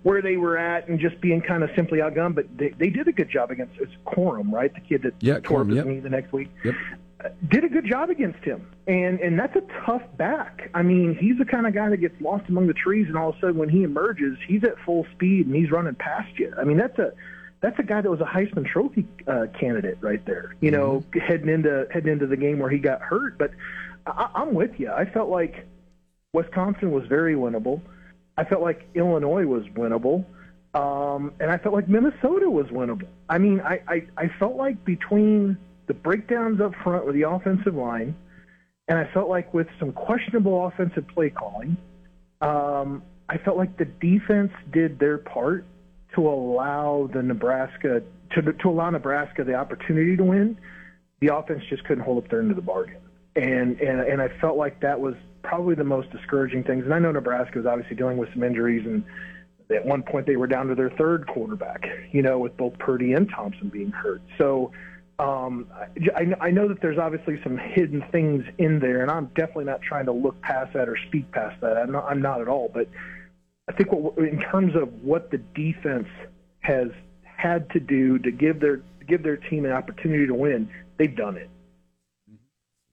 where 0.05 0.23
they 0.23 0.37
were 0.37 0.57
at 0.57 0.89
and 0.89 0.99
just 0.99 1.21
being 1.21 1.43
kind 1.43 1.63
of 1.63 1.71
simply 1.77 1.99
outgunned. 1.99 2.35
But 2.35 2.47
they, 2.57 2.71
they 2.71 2.89
did 2.89 3.07
a 3.09 3.13
good 3.13 3.29
job 3.29 3.51
against 3.51 3.75
it's 3.79 3.93
Corum, 4.07 4.53
right? 4.53 4.73
The 4.73 4.81
kid 4.81 5.03
that 5.03 5.15
yeah, 5.21 5.41
tore 5.41 5.65
his 5.65 5.77
yep. 5.77 5.87
knee 5.87 6.01
the 6.01 6.09
next 6.09 6.33
week. 6.33 6.49
Yep. 6.65 6.75
Uh, 7.23 7.29
did 7.49 7.65
a 7.65 7.69
good 7.69 7.87
job 7.87 8.09
against 8.09 8.43
him, 8.43 8.71
and 8.87 9.21
and 9.21 9.39
that's 9.39 9.57
a 9.57 9.63
tough 9.85 10.03
back. 10.17 10.71
I 10.73 10.83
mean, 10.83 11.15
he's 11.21 11.37
the 11.37 11.45
kind 11.45 11.67
of 11.67 11.75
guy 11.75 11.91
that 11.91 11.99
gets 11.99 12.19
lost 12.23 12.49
among 12.49 12.69
the 12.69 12.75
trees, 12.75 13.07
and 13.09 13.19
all 13.19 13.31
of 13.31 13.37
a 13.37 13.41
sudden, 13.41 13.59
when 13.59 13.69
he 13.69 13.83
emerges, 13.83 14.39
he's 14.47 14.65
at 14.65 14.79
full 14.87 15.07
speed 15.13 15.47
and 15.47 15.55
he's 15.55 15.71
running 15.71 15.95
past 15.95 16.39
you. 16.39 16.55
I 16.59 16.65
mean, 16.65 16.79
that's 16.79 16.99
a 16.99 17.13
that's 17.61 17.79
a 17.79 17.83
guy 17.83 18.01
that 18.01 18.11
was 18.11 18.21
a 18.21 18.25
Heisman 18.25 18.67
Trophy 18.67 19.07
uh, 19.27 19.47
candidate 19.59 19.99
right 20.01 20.25
there. 20.27 20.55
You 20.61 20.71
know, 20.71 21.05
mm-hmm. 21.11 21.21
heading 21.21 21.49
into 21.49 21.87
heading 21.91 22.13
into 22.13 22.27
the 22.27 22.37
game 22.37 22.59
where 22.59 22.71
he 22.71 22.79
got 22.79 23.01
hurt. 23.01 23.39
But 23.39 23.53
I, 24.07 24.31
I'm 24.35 24.55
with 24.55 24.79
you. 24.79 24.91
I 24.91 25.05
felt 25.11 25.31
like 25.31 25.67
Wisconsin 26.33 26.91
was 26.91 27.07
very 27.07 27.35
winnable. 27.35 27.81
I 28.37 28.45
felt 28.45 28.63
like 28.63 28.89
Illinois 28.95 29.47
was 29.47 29.65
winnable. 29.75 30.25
Um, 30.75 31.33
and 31.39 31.51
I 31.51 31.59
felt 31.59 31.75
like 31.75 31.89
Minnesota 31.89 32.51
was 32.51 32.67
winnable. 32.67 33.07
I 33.29 33.39
mean, 33.39 33.61
I, 33.61 33.81
I, 33.87 34.07
I 34.17 34.29
felt 34.41 34.57
like 34.57 34.85
between 34.85 35.57
the 35.87 35.95
breakdowns 35.95 36.61
up 36.61 36.73
front 36.83 37.07
with 37.07 37.15
the 37.15 37.23
offensive 37.23 37.77
line, 37.77 38.17
and 38.89 38.99
I 38.99 39.09
felt 39.15 39.29
like 39.29 39.55
with 39.55 39.69
some 39.79 39.93
questionable 39.93 40.67
offensive 40.67 41.07
play 41.07 41.31
calling, 41.31 41.77
um, 42.41 43.03
I 43.29 43.39
felt 43.39 43.57
like 43.57 43.77
the 43.79 43.85
defense 43.85 44.53
did 44.73 44.99
their 44.99 45.19
part 45.19 45.65
to 46.15 46.29
allow 46.29 47.09
the 47.13 47.23
Nebraska 47.23 48.03
to 48.33 48.53
to 48.53 48.69
allow 48.69 48.91
Nebraska 48.91 49.45
the 49.45 49.55
opportunity 49.55 50.17
to 50.17 50.25
win. 50.25 50.59
The 51.21 51.35
offense 51.35 51.63
just 51.71 51.85
couldn't 51.85 52.05
hold 52.05 52.23
up 52.23 52.31
their 52.31 52.41
end 52.41 52.51
of 52.51 52.57
the 52.57 52.63
bargain, 52.63 53.01
and 53.37 53.81
and 53.81 54.01
and 54.01 54.23
I 54.23 54.29
felt 54.41 54.57
like 54.57 54.81
that 54.81 55.01
was 55.01 55.15
probably 55.43 55.75
the 55.75 55.85
most 55.85 56.11
discouraging 56.11 56.65
things. 56.65 56.85
And 56.85 56.95
I 56.95 56.99
know 56.99 57.13
Nebraska 57.13 57.59
was 57.59 57.67
obviously 57.67 57.97
dealing 57.97 58.17
with 58.17 58.31
some 58.33 58.43
injuries 58.43 58.87
and 58.87 59.05
at 59.71 59.85
one 59.85 60.03
point 60.03 60.27
they 60.27 60.37
were 60.37 60.47
down 60.47 60.67
to 60.69 60.75
their 60.75 60.91
third 60.91 61.27
quarterback, 61.27 61.87
you 62.13 62.23
know, 62.23 62.39
with 62.39 62.57
both 62.57 62.79
Purdy 62.79 63.13
and 63.13 63.29
Thompson 63.31 63.69
being 63.69 63.91
hurt. 63.91 64.23
So 64.39 64.73
um, 65.19 65.69
I, 66.15 66.35
I 66.41 66.51
know 66.51 66.69
that 66.69 66.81
there's 66.81 66.99
obviously 66.99 67.41
some 67.43 67.57
hidden 67.57 68.05
things 68.11 68.45
in 68.59 68.81
there, 68.81 69.03
and 69.03 69.11
I'm 69.11 69.27
definitely 69.37 69.65
not 69.65 69.81
trying 69.81 70.07
to 70.07 70.13
look 70.13 70.41
past 70.43 70.73
that 70.75 70.89
or 70.89 70.97
speak 71.07 71.31
past 71.33 71.61
that. 71.61 71.77
I'm 71.77 71.93
not, 71.93 72.05
I'm 72.05 72.21
not 72.21 72.41
at 72.41 72.49
all. 72.49 72.71
But 72.73 72.89
I 73.69 73.73
think 73.73 73.93
what, 73.93 74.19
in 74.19 74.41
terms 74.41 74.75
of 74.75 74.93
what 75.03 75.31
the 75.31 75.39
defense 75.39 76.09
has 76.61 76.89
had 77.23 77.69
to 77.71 77.81
do 77.81 78.19
to 78.19 78.31
give 78.31 78.61
their 78.61 78.83
give 79.07 79.23
their 79.23 79.37
team 79.37 79.65
an 79.65 79.73
opportunity 79.73 80.27
to 80.27 80.35
win, 80.35 80.69
they've 80.99 81.17
done 81.17 81.37
it. 81.37 81.51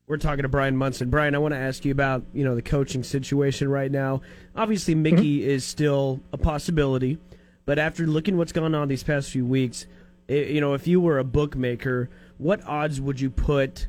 We're 0.07 0.17
talking 0.17 0.43
to 0.43 0.49
Brian 0.49 0.75
Munson. 0.75 1.09
Brian, 1.09 1.35
I 1.35 1.37
want 1.37 1.53
to 1.53 1.57
ask 1.57 1.85
you 1.85 1.91
about 1.91 2.23
you 2.33 2.43
know 2.43 2.55
the 2.55 2.61
coaching 2.61 3.03
situation 3.03 3.69
right 3.69 3.91
now. 3.91 4.21
Obviously, 4.55 4.93
mm-hmm. 4.93 5.03
Mickey 5.03 5.49
is 5.49 5.63
still 5.63 6.19
a 6.33 6.37
possibility, 6.37 7.17
but 7.65 7.79
after 7.79 8.07
looking 8.07 8.37
what's 8.37 8.51
gone 8.51 8.75
on 8.75 8.87
these 8.87 9.03
past 9.03 9.29
few 9.29 9.45
weeks, 9.45 9.85
i 10.29 10.33
you 10.33 10.61
know, 10.61 10.73
if 10.73 10.87
you 10.87 10.99
were 10.99 11.19
a 11.19 11.23
bookmaker, 11.23 12.09
what 12.37 12.65
odds 12.65 12.99
would 12.99 13.19
you 13.19 13.29
put 13.29 13.87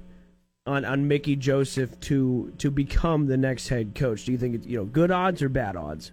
on 0.66 0.84
on 0.84 1.08
Mickey 1.08 1.36
Joseph 1.36 1.98
to 2.00 2.52
to 2.58 2.70
become 2.70 3.26
the 3.26 3.36
next 3.36 3.68
head 3.68 3.94
coach? 3.94 4.24
Do 4.24 4.32
you 4.32 4.38
think 4.38 4.56
it's 4.56 4.66
you 4.66 4.78
know 4.78 4.84
good 4.84 5.10
odds 5.10 5.42
or 5.42 5.48
bad 5.48 5.76
odds? 5.76 6.12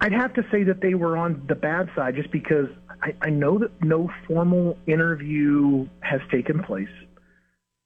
I'd 0.00 0.12
have 0.12 0.34
to 0.34 0.44
say 0.50 0.62
that 0.64 0.80
they 0.80 0.94
were 0.94 1.16
on 1.16 1.44
the 1.48 1.54
bad 1.54 1.90
side 1.94 2.16
just 2.16 2.30
because 2.30 2.68
I, 3.02 3.14
I 3.22 3.30
know 3.30 3.58
that 3.58 3.82
no 3.82 4.10
formal 4.26 4.78
interview 4.86 5.86
has 6.00 6.20
taken 6.30 6.62
place. 6.62 6.88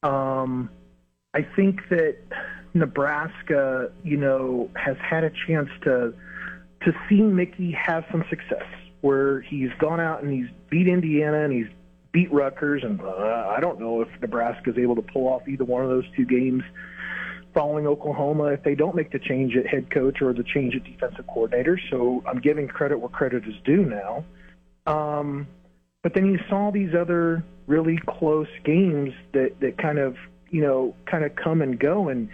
Um, 0.02 0.70
I 1.34 1.42
think 1.56 1.80
that 1.90 2.16
Nebraska, 2.74 3.90
you 4.02 4.16
know, 4.16 4.70
has 4.74 4.96
had 4.98 5.24
a 5.24 5.30
chance 5.46 5.68
to 5.82 6.14
to 6.82 6.92
see 7.08 7.22
Mickey 7.22 7.72
have 7.72 8.04
some 8.10 8.24
success 8.28 8.66
where 9.00 9.40
he's 9.40 9.70
gone 9.78 10.00
out 10.00 10.22
and 10.22 10.32
he's 10.32 10.50
beat 10.68 10.86
Indiana 10.86 11.44
and 11.44 11.52
he's 11.52 11.68
beat 12.12 12.32
Rutgers, 12.32 12.82
and 12.84 13.00
uh, 13.00 13.52
I 13.56 13.58
don't 13.60 13.80
know 13.80 14.00
if 14.02 14.08
Nebraska 14.20 14.70
is 14.70 14.78
able 14.78 14.94
to 14.96 15.02
pull 15.02 15.26
off 15.28 15.48
either 15.48 15.64
one 15.64 15.82
of 15.82 15.88
those 15.88 16.04
two 16.14 16.24
games 16.24 16.62
following 17.54 17.86
Oklahoma 17.86 18.46
if 18.46 18.62
they 18.64 18.74
don't 18.74 18.94
make 18.94 19.12
the 19.12 19.18
change 19.18 19.56
at 19.56 19.66
head 19.66 19.90
coach 19.90 20.20
or 20.20 20.32
the 20.32 20.42
change 20.42 20.74
at 20.74 20.84
defensive 20.84 21.26
coordinator. 21.28 21.80
So 21.90 22.22
I'm 22.26 22.40
giving 22.40 22.66
credit 22.68 22.98
where 22.98 23.08
credit 23.08 23.44
is 23.46 23.54
due 23.64 23.84
now. 23.84 24.24
Um, 24.86 25.46
but 26.02 26.12
then 26.14 26.26
you 26.26 26.38
saw 26.50 26.70
these 26.70 26.94
other 26.94 27.44
really 27.66 27.98
close 28.06 28.48
games 28.64 29.14
that, 29.32 29.60
that 29.60 29.78
kind 29.78 29.98
of, 29.98 30.16
you 30.50 30.60
know, 30.60 30.94
kind 31.06 31.24
of 31.24 31.34
come 31.36 31.62
and 31.62 31.78
go. 31.78 32.08
And, 32.08 32.28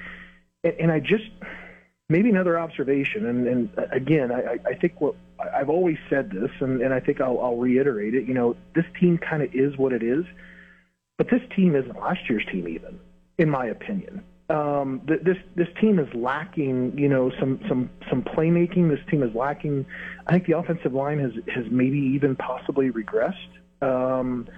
and, 0.64 0.90
I 0.90 0.98
just, 0.98 1.30
maybe 2.08 2.30
another 2.30 2.58
observation. 2.58 3.26
And, 3.26 3.46
and 3.46 3.70
again, 3.92 4.32
I, 4.32 4.58
I 4.66 4.74
think 4.74 5.00
what 5.00 5.14
I've 5.54 5.70
always 5.70 5.98
said 6.08 6.30
this, 6.30 6.50
and, 6.60 6.82
and 6.82 6.92
I 6.92 6.98
think 6.98 7.20
I'll, 7.20 7.38
I'll 7.40 7.56
reiterate 7.56 8.14
it. 8.14 8.26
You 8.26 8.34
know, 8.34 8.56
this 8.74 8.86
team 8.98 9.18
kind 9.18 9.42
of 9.42 9.54
is 9.54 9.76
what 9.76 9.92
it 9.92 10.02
is, 10.02 10.24
but 11.16 11.30
this 11.30 11.42
team 11.54 11.76
isn't 11.76 11.96
last 11.96 12.28
year's 12.28 12.44
team, 12.50 12.66
even 12.66 12.98
in 13.38 13.48
my 13.48 13.66
opinion 13.66 14.24
um, 14.50 15.00
th- 15.06 15.20
this 15.22 15.36
this 15.54 15.68
team 15.80 15.98
is 15.98 16.12
lacking, 16.12 16.98
you 16.98 17.08
know, 17.08 17.30
some 17.38 17.60
some 17.68 17.88
some 18.08 18.22
playmaking. 18.22 18.90
This 18.90 19.04
team 19.08 19.22
is 19.22 19.34
lacking. 19.34 19.86
I 20.26 20.32
think 20.32 20.46
the 20.46 20.58
offensive 20.58 20.92
line 20.92 21.20
has 21.20 21.32
has 21.54 21.64
maybe 21.70 21.98
even 21.98 22.34
possibly 22.34 22.90
regressed, 22.90 23.34
um, 23.80 24.48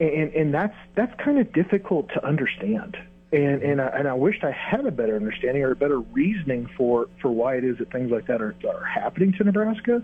and 0.00 0.32
and 0.32 0.52
that's 0.52 0.76
that's 0.96 1.12
kind 1.22 1.38
of 1.38 1.52
difficult 1.52 2.08
to 2.14 2.26
understand. 2.26 2.96
And 3.30 3.62
and 3.62 3.80
I, 3.80 3.86
and 3.88 4.08
I 4.08 4.14
wished 4.14 4.42
I 4.42 4.50
had 4.50 4.84
a 4.84 4.90
better 4.90 5.14
understanding 5.14 5.62
or 5.62 5.70
a 5.70 5.76
better 5.76 6.00
reasoning 6.00 6.68
for 6.76 7.06
for 7.22 7.30
why 7.30 7.56
it 7.56 7.64
is 7.64 7.78
that 7.78 7.92
things 7.92 8.10
like 8.10 8.26
that 8.26 8.42
are 8.42 8.56
are 8.68 8.84
happening 8.84 9.32
to 9.38 9.44
Nebraska 9.44 10.02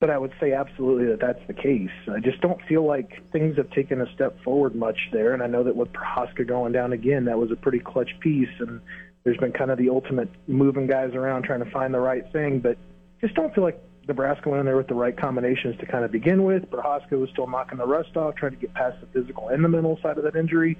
but 0.00 0.08
I 0.08 0.16
would 0.16 0.32
say 0.40 0.52
absolutely 0.52 1.06
that 1.08 1.20
that's 1.20 1.46
the 1.46 1.52
case. 1.52 1.90
I 2.10 2.20
just 2.20 2.40
don't 2.40 2.60
feel 2.66 2.86
like 2.86 3.22
things 3.32 3.58
have 3.58 3.70
taken 3.70 4.00
a 4.00 4.10
step 4.14 4.42
forward 4.42 4.74
much 4.74 4.98
there. 5.12 5.34
And 5.34 5.42
I 5.42 5.46
know 5.46 5.62
that 5.62 5.76
with 5.76 5.92
Prohaska 5.92 6.46
going 6.46 6.72
down 6.72 6.94
again, 6.94 7.26
that 7.26 7.38
was 7.38 7.50
a 7.50 7.56
pretty 7.56 7.80
clutch 7.80 8.10
piece. 8.20 8.48
And 8.60 8.80
there's 9.24 9.36
been 9.36 9.52
kind 9.52 9.70
of 9.70 9.76
the 9.76 9.90
ultimate 9.90 10.30
moving 10.48 10.86
guys 10.86 11.14
around 11.14 11.42
trying 11.42 11.62
to 11.62 11.70
find 11.70 11.92
the 11.92 12.00
right 12.00 12.24
thing. 12.32 12.60
But 12.60 12.78
just 13.20 13.34
don't 13.34 13.54
feel 13.54 13.62
like 13.62 13.78
Nebraska 14.08 14.48
went 14.48 14.60
in 14.60 14.66
there 14.66 14.78
with 14.78 14.88
the 14.88 14.94
right 14.94 15.14
combinations 15.14 15.78
to 15.80 15.86
kind 15.86 16.02
of 16.02 16.10
begin 16.10 16.44
with. 16.44 16.70
Prohaska 16.70 17.12
was 17.12 17.28
still 17.30 17.46
knocking 17.46 17.76
the 17.76 17.86
rust 17.86 18.16
off, 18.16 18.36
trying 18.36 18.52
to 18.52 18.58
get 18.58 18.72
past 18.72 18.96
the 19.02 19.06
physical 19.20 19.48
and 19.48 19.62
the 19.62 19.68
mental 19.68 19.98
side 20.02 20.16
of 20.16 20.24
that 20.24 20.34
injury. 20.34 20.78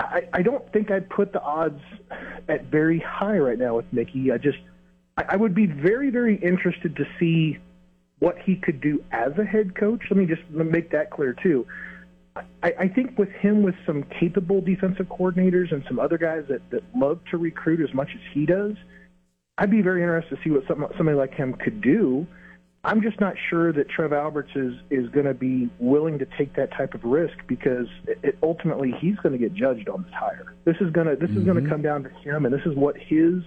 I, 0.00 0.22
I 0.32 0.42
don't 0.42 0.70
think 0.72 0.90
I'd 0.90 1.08
put 1.08 1.32
the 1.32 1.40
odds 1.40 1.80
at 2.48 2.64
very 2.64 2.98
high 2.98 3.38
right 3.38 3.58
now 3.58 3.76
with 3.76 3.86
Mickey. 3.92 4.32
I 4.32 4.38
just 4.38 4.58
I, 5.16 5.24
I 5.30 5.36
would 5.36 5.54
be 5.54 5.66
very, 5.66 6.10
very 6.10 6.36
interested 6.36 6.96
to 6.96 7.04
see 7.20 7.58
what 8.18 8.38
he 8.38 8.56
could 8.56 8.80
do 8.80 9.04
as 9.12 9.32
a 9.38 9.44
head 9.44 9.74
coach. 9.74 10.02
Let 10.10 10.16
me 10.16 10.26
just 10.26 10.42
make 10.50 10.90
that 10.90 11.10
clear 11.10 11.34
too. 11.34 11.66
I, 12.62 12.74
I 12.80 12.88
think 12.88 13.18
with 13.18 13.30
him, 13.30 13.62
with 13.62 13.74
some 13.86 14.04
capable 14.20 14.60
defensive 14.60 15.06
coordinators 15.06 15.72
and 15.72 15.84
some 15.88 15.98
other 15.98 16.18
guys 16.18 16.44
that, 16.48 16.68
that 16.70 16.82
love 16.94 17.20
to 17.30 17.38
recruit 17.38 17.80
as 17.80 17.94
much 17.94 18.10
as 18.14 18.20
he 18.32 18.46
does, 18.46 18.74
I'd 19.58 19.70
be 19.70 19.80
very 19.80 20.02
interested 20.02 20.36
to 20.36 20.42
see 20.42 20.50
what 20.50 20.66
some, 20.68 20.86
somebody 20.96 21.16
like 21.16 21.34
him 21.34 21.54
could 21.54 21.80
do. 21.80 22.26
I'm 22.84 23.02
just 23.02 23.18
not 23.20 23.34
sure 23.50 23.72
that 23.72 23.88
Trev 23.88 24.12
Alberts 24.12 24.50
is 24.54 24.74
is 24.90 25.08
going 25.08 25.26
to 25.26 25.34
be 25.34 25.68
willing 25.80 26.20
to 26.20 26.26
take 26.38 26.54
that 26.54 26.70
type 26.70 26.94
of 26.94 27.02
risk 27.02 27.34
because 27.48 27.88
it, 28.06 28.18
it, 28.22 28.38
ultimately 28.42 28.94
he's 29.00 29.16
going 29.16 29.32
to 29.32 29.38
get 29.38 29.54
judged 29.54 29.88
on 29.88 30.04
this 30.04 30.12
hire. 30.12 30.54
This 30.64 30.76
is 30.80 30.90
going 30.92 31.08
to 31.08 31.16
this 31.16 31.30
mm-hmm. 31.30 31.40
is 31.40 31.44
going 31.44 31.64
to 31.64 31.68
come 31.68 31.82
down 31.82 32.04
to 32.04 32.10
him, 32.10 32.44
and 32.44 32.54
this 32.54 32.64
is 32.64 32.76
what 32.76 32.96
his 32.96 33.42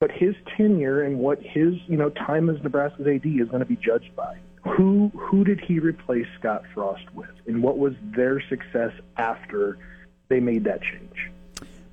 but 0.00 0.12
his 0.12 0.34
tenure 0.56 1.02
and 1.02 1.18
what 1.18 1.40
his 1.42 1.74
you 1.86 1.96
know 1.96 2.10
time 2.10 2.48
as 2.50 2.62
Nebraska's 2.62 3.06
AD 3.06 3.26
is 3.26 3.48
going 3.48 3.60
to 3.60 3.66
be 3.66 3.76
judged 3.76 4.14
by. 4.14 4.38
Who 4.76 5.10
who 5.16 5.44
did 5.44 5.60
he 5.60 5.78
replace 5.78 6.26
Scott 6.38 6.62
Frost 6.74 7.12
with, 7.14 7.30
and 7.46 7.62
what 7.62 7.78
was 7.78 7.94
their 8.02 8.40
success 8.48 8.92
after 9.16 9.78
they 10.28 10.40
made 10.40 10.64
that 10.64 10.80
change? 10.82 11.30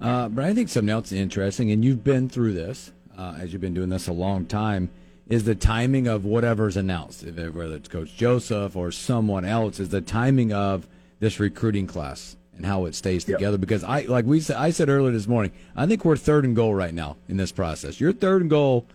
Uh, 0.02 0.28
but 0.30 0.44
I 0.44 0.54
think 0.54 0.70
something 0.70 0.90
else 0.90 1.12
interesting, 1.12 1.72
and 1.72 1.84
you've 1.84 2.04
been 2.04 2.30
through 2.30 2.54
this 2.54 2.92
uh, 3.18 3.38
as 3.40 3.54
you've 3.54 3.62
been 3.62 3.74
doing 3.74 3.90
this 3.90 4.08
a 4.08 4.14
long 4.14 4.46
time, 4.46 4.90
is 5.28 5.46
the 5.46 5.56
timing 5.56 6.08
of 6.08 6.26
whatever's 6.26 6.78
announced, 6.78 7.24
whether 7.24 7.76
it's 7.76 7.88
Coach 7.88 8.16
Joseph 8.16 8.76
or 8.76 8.92
someone 8.92 9.46
else, 9.46 9.80
is 9.80 9.90
the 9.90 10.02
timing 10.02 10.54
of 10.54 10.88
this 11.20 11.40
recruiting 11.40 11.88
class 11.88 12.36
and 12.56 12.66
how 12.66 12.86
it 12.86 12.96
stays 12.96 13.26
together. 13.26 13.54
Yep. 13.54 13.62
Because 13.62 13.84
I, 13.84 14.02
like 14.02 14.26
we 14.26 14.40
said, 14.40 14.58
I 14.58 14.70
said 14.70 14.90
earlier 14.90 15.12
this 15.12 15.28
morning, 15.28 15.52
I 15.76 15.86
think 15.86 16.06
we're 16.06 16.18
third 16.18 16.46
and 16.46 16.56
goal 16.56 16.74
right 16.74 16.94
now 16.94 17.18
in 17.28 17.38
this 17.38 17.52
process. 17.52 18.00
You're 18.00 18.14
third 18.14 18.42
and 18.42 18.50
goal. 18.50 18.86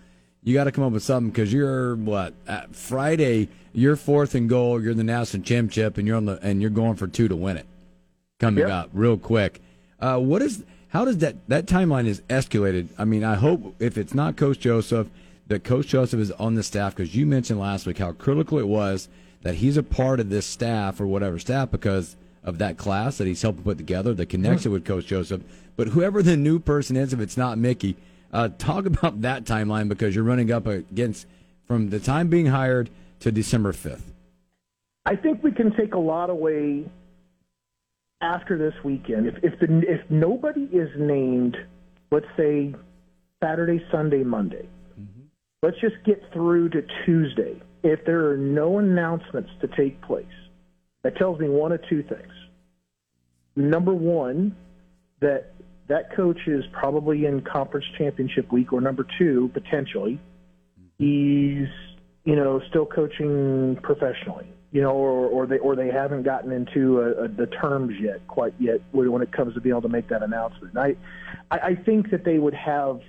You 0.42 0.54
got 0.54 0.64
to 0.64 0.72
come 0.72 0.84
up 0.84 0.92
with 0.92 1.02
something 1.02 1.30
because 1.30 1.52
you're 1.52 1.96
what 1.96 2.34
at 2.46 2.74
Friday. 2.74 3.48
You're 3.72 3.96
fourth 3.96 4.34
and 4.34 4.48
goal. 4.48 4.82
You're 4.82 4.94
the 4.94 5.04
national 5.04 5.42
championship, 5.42 5.98
and 5.98 6.08
you're 6.08 6.16
on 6.16 6.24
the 6.24 6.38
and 6.42 6.60
you're 6.60 6.70
going 6.70 6.96
for 6.96 7.06
two 7.06 7.28
to 7.28 7.36
win 7.36 7.56
it. 7.56 7.66
Coming 8.38 8.62
yep. 8.62 8.70
up 8.70 8.90
real 8.92 9.18
quick. 9.18 9.60
Uh, 10.00 10.18
what 10.18 10.40
is 10.40 10.64
how 10.88 11.04
does 11.04 11.18
that 11.18 11.36
that 11.48 11.66
timeline 11.66 12.06
is 12.06 12.22
escalated? 12.22 12.88
I 12.98 13.04
mean, 13.04 13.22
I 13.22 13.34
hope 13.34 13.74
if 13.78 13.98
it's 13.98 14.14
not 14.14 14.36
Coach 14.36 14.58
Joseph, 14.60 15.08
that 15.46 15.62
Coach 15.62 15.88
Joseph 15.88 16.20
is 16.20 16.32
on 16.32 16.54
the 16.54 16.62
staff 16.62 16.96
because 16.96 17.14
you 17.14 17.26
mentioned 17.26 17.60
last 17.60 17.86
week 17.86 17.98
how 17.98 18.12
critical 18.12 18.58
it 18.58 18.66
was 18.66 19.08
that 19.42 19.56
he's 19.56 19.76
a 19.76 19.82
part 19.82 20.20
of 20.20 20.30
this 20.30 20.46
staff 20.46 21.00
or 21.00 21.06
whatever 21.06 21.38
staff 21.38 21.70
because 21.70 22.16
of 22.42 22.58
that 22.58 22.78
class 22.78 23.18
that 23.18 23.26
he's 23.26 23.42
helping 23.42 23.62
put 23.62 23.78
together, 23.78 24.14
the 24.14 24.26
connection 24.26 24.72
with 24.72 24.84
Coach 24.84 25.06
Joseph. 25.06 25.42
But 25.76 25.88
whoever 25.88 26.22
the 26.22 26.36
new 26.36 26.58
person 26.58 26.96
is, 26.96 27.12
if 27.12 27.20
it's 27.20 27.36
not 27.36 27.58
Mickey, 27.58 27.96
uh, 28.32 28.48
talk 28.58 28.86
about 28.86 29.22
that 29.22 29.44
timeline 29.44 29.88
because 29.88 30.14
you're 30.14 30.24
running 30.24 30.50
up 30.50 30.66
against 30.66 31.26
from 31.66 31.90
the 31.90 32.00
time 32.00 32.28
being 32.28 32.46
hired 32.46 32.90
to 33.20 33.30
December 33.30 33.72
5th. 33.72 34.02
I 35.06 35.16
think 35.16 35.42
we 35.42 35.52
can 35.52 35.74
take 35.76 35.94
a 35.94 35.98
lot 35.98 36.30
away 36.30 36.84
after 38.20 38.58
this 38.58 38.74
weekend. 38.84 39.26
If 39.26 39.34
if 39.42 39.58
the 39.58 39.82
if 39.88 40.00
nobody 40.10 40.64
is 40.64 40.90
named, 40.98 41.56
let's 42.10 42.26
say 42.36 42.74
Saturday, 43.42 43.84
Sunday, 43.90 44.22
Monday. 44.22 44.68
Mm-hmm. 45.00 45.22
Let's 45.62 45.80
just 45.80 45.96
get 46.04 46.22
through 46.32 46.70
to 46.70 46.82
Tuesday. 47.06 47.60
If 47.82 48.04
there 48.04 48.30
are 48.30 48.36
no 48.36 48.78
announcements 48.78 49.50
to 49.62 49.68
take 49.68 50.00
place, 50.02 50.26
that 51.02 51.16
tells 51.16 51.38
me 51.40 51.48
one 51.48 51.72
of 51.72 51.80
two 51.88 52.02
things. 52.02 52.32
Number 53.56 53.94
one, 53.94 54.56
that 55.20 55.52
that 55.88 56.14
coach 56.14 56.38
is 56.46 56.64
probably 56.72 57.26
in 57.26 57.40
conference 57.40 57.86
championship 57.98 58.52
week, 58.52 58.72
or 58.72 58.80
number 58.80 59.06
two, 59.18 59.50
potentially, 59.52 60.20
he's 60.98 61.68
you 62.24 62.36
know 62.36 62.60
still 62.68 62.86
coaching 62.86 63.76
professionally, 63.82 64.46
you 64.72 64.82
know, 64.82 64.92
or, 64.92 65.26
or 65.26 65.46
they 65.46 65.58
or 65.58 65.74
they 65.74 65.88
haven't 65.88 66.22
gotten 66.22 66.52
into 66.52 67.00
a, 67.00 67.24
a, 67.24 67.28
the 67.28 67.46
terms 67.46 67.94
yet, 68.00 68.26
quite 68.28 68.54
yet, 68.58 68.80
when 68.92 69.20
it 69.20 69.32
comes 69.32 69.54
to 69.54 69.60
being 69.60 69.72
able 69.72 69.82
to 69.82 69.88
make 69.88 70.08
that 70.08 70.22
announcement. 70.22 70.76
I, 70.78 70.96
I 71.50 71.74
think 71.74 72.10
that 72.10 72.24
they 72.24 72.38
would 72.38 72.54
have 72.54 73.00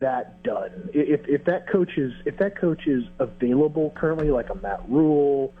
that 0.00 0.42
done 0.42 0.88
if 0.94 1.20
if 1.28 1.44
that 1.44 1.68
coach 1.68 1.98
is 1.98 2.12
if 2.24 2.38
that 2.38 2.58
coach 2.58 2.86
is 2.86 3.04
available 3.18 3.92
currently, 3.96 4.30
like 4.30 4.48
a 4.48 4.54
Matt 4.54 4.80
Rhule 4.88 5.52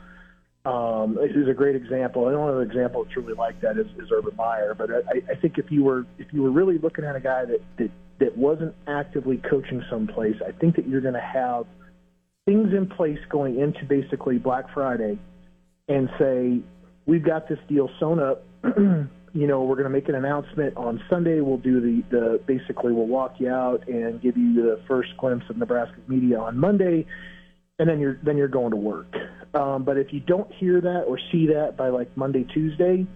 um, 0.64 1.14
this 1.14 1.34
is 1.34 1.48
a 1.48 1.54
great 1.54 1.74
example. 1.74 2.28
And 2.28 2.38
one 2.38 2.62
example 2.62 3.04
that's 3.04 3.16
really 3.16 3.34
like 3.34 3.60
that 3.62 3.78
is, 3.78 3.86
is 3.98 4.10
Urban 4.12 4.36
Meyer. 4.36 4.74
But 4.74 4.90
I, 4.90 5.32
I 5.32 5.34
think 5.36 5.58
if 5.58 5.70
you 5.70 5.84
were 5.84 6.06
if 6.18 6.32
you 6.32 6.42
were 6.42 6.50
really 6.50 6.78
looking 6.78 7.04
at 7.04 7.16
a 7.16 7.20
guy 7.20 7.44
that 7.46 7.60
that, 7.78 7.90
that 8.18 8.36
wasn't 8.36 8.74
actively 8.86 9.38
coaching 9.38 9.82
someplace, 9.90 10.36
I 10.46 10.52
think 10.52 10.76
that 10.76 10.86
you're 10.86 11.00
going 11.00 11.14
to 11.14 11.20
have 11.20 11.66
things 12.44 12.74
in 12.74 12.86
place 12.86 13.18
going 13.30 13.58
into 13.58 13.84
basically 13.86 14.38
Black 14.38 14.72
Friday, 14.74 15.18
and 15.88 16.10
say 16.18 16.60
we've 17.06 17.24
got 17.24 17.48
this 17.48 17.58
deal 17.68 17.88
sewn 17.98 18.20
up. 18.20 18.44
you 19.32 19.46
know, 19.46 19.62
we're 19.62 19.76
going 19.76 19.84
to 19.84 19.90
make 19.90 20.08
an 20.08 20.14
announcement 20.14 20.76
on 20.76 21.00
Sunday. 21.08 21.40
We'll 21.40 21.58
do 21.58 21.80
the, 21.80 22.02
the 22.10 22.40
basically 22.46 22.92
we'll 22.92 23.06
walk 23.06 23.36
you 23.38 23.48
out 23.48 23.88
and 23.88 24.20
give 24.20 24.36
you 24.36 24.54
the 24.54 24.80
first 24.86 25.16
glimpse 25.16 25.46
of 25.48 25.56
Nebraska's 25.56 26.06
media 26.08 26.38
on 26.38 26.58
Monday, 26.58 27.06
and 27.80 27.88
then 27.88 27.98
you're 27.98 28.18
then 28.22 28.36
you're 28.36 28.46
going 28.48 28.70
to 28.70 28.76
work. 28.76 29.12
Um, 29.54 29.82
but 29.82 29.96
if 29.96 30.12
you 30.12 30.20
don't 30.20 30.52
hear 30.52 30.80
that 30.80 31.04
or 31.08 31.18
see 31.32 31.48
that 31.48 31.76
by 31.76 31.88
like 31.88 32.16
Monday, 32.16 32.44
Tuesday, 32.54 33.06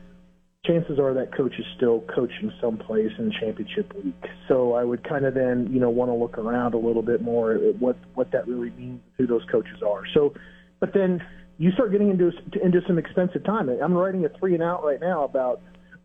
chances 0.66 0.98
are 0.98 1.14
that 1.14 1.36
coach 1.36 1.52
is 1.58 1.66
still 1.76 2.02
coaching 2.12 2.50
someplace 2.60 3.12
in 3.18 3.30
championship 3.38 3.94
week. 3.94 4.24
So 4.48 4.72
I 4.72 4.82
would 4.82 5.06
kind 5.08 5.26
of 5.26 5.34
then, 5.34 5.68
you 5.70 5.78
know, 5.78 5.90
want 5.90 6.10
to 6.10 6.14
look 6.14 6.38
around 6.38 6.74
a 6.74 6.78
little 6.78 7.02
bit 7.02 7.22
more 7.22 7.52
at 7.52 7.76
what 7.78 7.96
what 8.14 8.32
that 8.32 8.48
really 8.48 8.70
means, 8.70 9.00
who 9.18 9.26
those 9.26 9.44
coaches 9.52 9.82
are. 9.86 10.02
So, 10.14 10.34
but 10.80 10.92
then 10.94 11.22
you 11.58 11.70
start 11.72 11.92
getting 11.92 12.10
into 12.10 12.32
into 12.60 12.80
some 12.86 12.98
expensive 12.98 13.44
time. 13.44 13.68
I'm 13.68 13.92
writing 13.94 14.24
a 14.24 14.30
three 14.30 14.54
and 14.54 14.62
out 14.62 14.82
right 14.82 15.00
now 15.00 15.24
about 15.24 15.60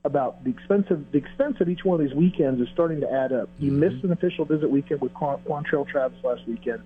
about 0.05 0.43
the 0.43 0.49
expensive 0.51 1.05
the 1.11 1.17
expense 1.17 1.55
of 1.61 1.69
each 1.69 1.83
one 1.83 1.99
of 1.99 2.05
these 2.05 2.15
weekends 2.15 2.61
is 2.61 2.67
starting 2.73 2.99
to 3.01 3.11
add 3.11 3.31
up. 3.31 3.49
You 3.57 3.71
Mm-hmm. 3.71 3.79
missed 3.79 4.03
an 4.03 4.11
official 4.11 4.45
visit 4.45 4.69
weekend 4.69 5.01
with 5.01 5.13
Quan- 5.13 5.41
Quantrell 5.47 5.87
Travis 5.87 6.19
last 6.23 6.41
weekend. 6.45 6.83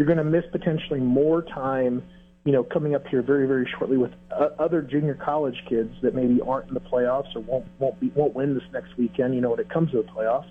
You're 0.00 0.06
going 0.06 0.16
to 0.16 0.24
miss 0.24 0.44
potentially 0.50 0.98
more 0.98 1.42
time, 1.42 2.02
you 2.46 2.52
know, 2.52 2.64
coming 2.64 2.94
up 2.94 3.06
here 3.08 3.20
very 3.20 3.46
very 3.46 3.68
shortly 3.78 3.98
with 3.98 4.12
uh, 4.30 4.48
other 4.58 4.80
junior 4.80 5.14
college 5.14 5.62
kids 5.68 5.90
that 6.00 6.14
maybe 6.14 6.40
aren't 6.40 6.68
in 6.68 6.74
the 6.74 6.80
playoffs 6.80 7.36
or 7.36 7.40
won't 7.40 7.66
won't 7.78 8.00
be 8.00 8.10
won't 8.14 8.34
win 8.34 8.54
this 8.54 8.62
next 8.72 8.96
weekend. 8.96 9.34
You 9.34 9.42
know, 9.42 9.50
when 9.50 9.60
it 9.60 9.68
comes 9.68 9.90
to 9.90 9.98
the 9.98 10.08
playoffs. 10.08 10.48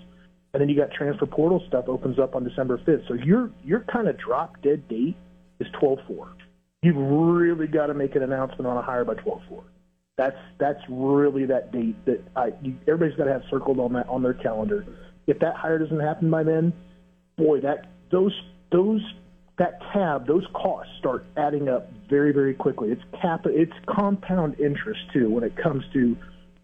And 0.52 0.60
then 0.60 0.68
you 0.68 0.76
got 0.76 0.92
transfer 0.92 1.26
portal 1.26 1.60
stuff 1.66 1.86
opens 1.88 2.20
up 2.20 2.36
on 2.36 2.44
December 2.44 2.78
5th. 2.78 3.08
So 3.08 3.14
your 3.14 3.50
your 3.64 3.80
kind 3.92 4.06
of 4.06 4.16
drop 4.16 4.62
dead 4.62 4.86
date 4.86 5.16
is 5.58 5.66
12-4. 5.82 6.28
You've 6.82 6.96
really 6.96 7.66
got 7.66 7.86
to 7.86 7.94
make 7.94 8.14
an 8.14 8.22
announcement 8.22 8.68
on 8.68 8.76
a 8.76 8.82
hire 8.82 9.04
by 9.04 9.14
12-4 9.14 9.64
that's 10.20 10.36
that's 10.58 10.80
really 10.90 11.46
that 11.46 11.72
date 11.72 11.96
that 12.04 12.22
I 12.36 12.52
you, 12.62 12.76
everybody's 12.86 13.16
got 13.16 13.24
to 13.24 13.32
have 13.32 13.42
circled 13.50 13.80
on 13.80 13.94
that 13.94 14.06
on 14.06 14.22
their 14.22 14.34
calendar. 14.34 14.84
If 15.26 15.38
that 15.38 15.54
hire 15.56 15.78
doesn't 15.78 15.98
happen 15.98 16.30
by 16.30 16.42
then, 16.42 16.74
boy, 17.38 17.60
that 17.62 17.86
those 18.12 18.38
those 18.70 19.00
that 19.60 19.78
tab 19.92 20.26
those 20.26 20.46
costs 20.54 20.90
start 20.98 21.24
adding 21.36 21.68
up 21.68 21.92
very 22.08 22.32
very 22.32 22.54
quickly. 22.54 22.90
It's 22.90 23.02
cap 23.20 23.42
it's 23.44 23.72
compound 23.86 24.58
interest 24.58 25.00
too 25.12 25.28
when 25.28 25.44
it 25.44 25.54
comes 25.54 25.84
to 25.92 26.16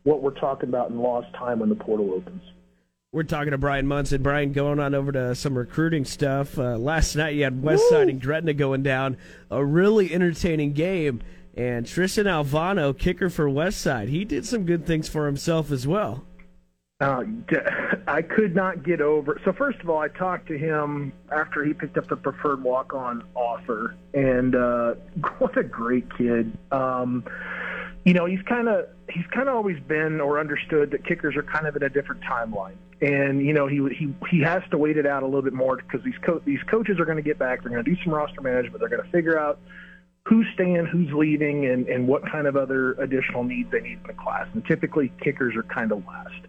what 0.05 0.23
we're 0.23 0.31
talking 0.31 0.71
about 0.71 0.91
in 0.91 0.99
lost 0.99 1.33
time 1.35 1.59
when 1.61 1.69
the 1.69 1.75
portal 1.75 2.15
opens. 2.15 2.43
We're 3.13 3.23
talking 3.23 3.51
to 3.51 3.59
Brian 3.59 3.87
Munson. 3.87 4.23
Brian, 4.23 4.53
going 4.53 4.81
on 4.81 4.95
over 4.95 5.13
to 5.13 5.35
some 5.35 5.57
recruiting 5.57 6.07
stuff. 6.07 6.59
Uh, 6.59 6.77
last 6.77 7.15
night 7.17 7.35
you 7.35 7.45
had 7.45 7.63
Westside 7.63 8.09
and 8.09 8.21
Gretna 8.21 8.55
going 8.55 8.83
down. 8.83 9.17
A 9.51 9.65
really 9.65 10.13
entertaining 10.13 10.73
game. 10.73 11.23
And 11.55 11.87
Tristan 11.87 12.27
Alvano, 12.27 12.97
kicker 12.97 13.31
for 13.31 13.47
Westside, 13.47 14.09
he 14.09 14.25
did 14.25 14.45
some 14.45 14.65
good 14.65 14.87
things 14.87 15.09
for 15.09 15.27
himself 15.27 15.71
as 15.71 15.87
well. 15.87 16.25
Uh, 16.99 17.25
I 18.09 18.23
could 18.23 18.55
not 18.55 18.83
get 18.83 19.03
over. 19.03 19.39
So 19.45 19.53
first 19.53 19.81
of 19.81 19.91
all, 19.91 19.99
I 19.99 20.09
talked 20.09 20.47
to 20.49 20.57
him 20.57 21.13
after 21.31 21.63
he 21.63 21.75
picked 21.75 21.99
up 21.99 22.09
the 22.09 22.17
preferred 22.17 22.63
walk-on 22.63 23.23
offer, 23.35 23.95
and 24.15 24.55
uh, 24.55 24.95
what 25.39 25.59
a 25.59 25.63
great 25.63 26.07
kid. 26.17 26.57
Um, 26.73 27.25
you 28.07 28.15
know, 28.15 28.25
he's 28.25 28.41
kind 28.43 28.69
of 28.69 28.87
he's 29.11 29.27
kind 29.27 29.49
of 29.49 29.57
always 29.57 29.79
been 29.81 30.23
or 30.23 30.41
understood 30.41 30.91
that 30.93 31.05
kickers 31.05 31.37
are 31.37 31.43
kind 31.43 31.67
of 31.67 31.77
in 31.77 31.83
a 31.83 31.91
different 31.91 32.23
timeline, 32.23 32.77
and 33.03 33.45
you 33.45 33.53
know 33.53 33.67
he 33.67 33.77
he 33.95 34.15
he 34.31 34.41
has 34.41 34.63
to 34.71 34.79
wait 34.79 34.97
it 34.97 35.07
out 35.07 35.23
a 35.23 35.27
little 35.27 35.43
bit 35.43 35.53
more 35.53 35.77
because 35.77 36.03
these 36.03 36.19
co- 36.23 36.41
these 36.47 36.63
coaches 36.71 36.99
are 36.99 37.05
going 37.05 37.19
to 37.19 37.23
get 37.23 37.39
back. 37.39 37.63
They're 37.63 37.73
going 37.73 37.85
to 37.85 37.95
do 37.95 38.03
some 38.05 38.15
roster 38.15 38.41
management. 38.41 38.81
They're 38.81 38.89
going 38.89 39.03
to 39.03 39.11
figure 39.11 39.39
out 39.39 39.59
who's 40.25 40.47
staying, 40.55 40.87
who's 40.87 41.13
leaving, 41.13 41.67
and, 41.67 41.87
and 41.89 42.09
what 42.09 42.23
kind 42.31 42.47
of 42.47 42.57
other 42.57 42.93
additional 42.93 43.45
needs 43.45 43.71
they 43.71 43.81
need 43.81 43.99
in 43.99 44.07
the 44.07 44.15
class. 44.15 44.49
And 44.55 44.65
typically, 44.65 45.13
kickers 45.23 45.55
are 45.57 45.63
kind 45.63 45.93
of 45.93 46.05
last, 46.07 46.47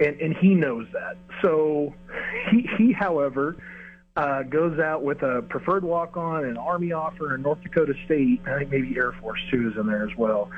and 0.00 0.20
and 0.20 0.36
he 0.36 0.54
knows 0.54 0.86
that. 0.92 1.16
So 1.42 1.94
he 2.50 2.68
he, 2.78 2.92
however, 2.92 3.56
uh, 4.16 4.42
goes 4.44 4.78
out 4.78 5.02
with 5.02 5.22
a 5.22 5.42
preferred 5.42 5.84
walk-on, 5.84 6.44
an 6.44 6.56
Army 6.56 6.92
offer, 6.92 7.34
and 7.34 7.42
North 7.42 7.62
Dakota 7.62 7.94
State. 8.06 8.40
I 8.46 8.58
think 8.58 8.70
maybe 8.70 8.96
Air 8.96 9.12
Force 9.20 9.40
too 9.50 9.70
is 9.70 9.78
in 9.78 9.86
there 9.86 10.08
as 10.08 10.16
well. 10.16 10.50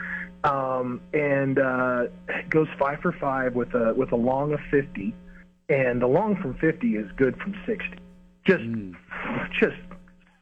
Um, 0.44 1.00
and 1.12 1.58
uh, 1.58 2.06
goes 2.48 2.68
five 2.78 3.00
for 3.00 3.12
five 3.12 3.54
with 3.54 3.74
a 3.74 3.94
with 3.94 4.12
a 4.12 4.16
long 4.16 4.52
of 4.52 4.60
fifty, 4.70 5.14
and 5.68 6.00
the 6.00 6.06
long 6.06 6.36
from 6.40 6.54
fifty 6.58 6.96
is 6.96 7.10
good 7.16 7.36
from 7.36 7.54
sixty. 7.66 7.98
Just 8.46 8.64
just 9.60 9.76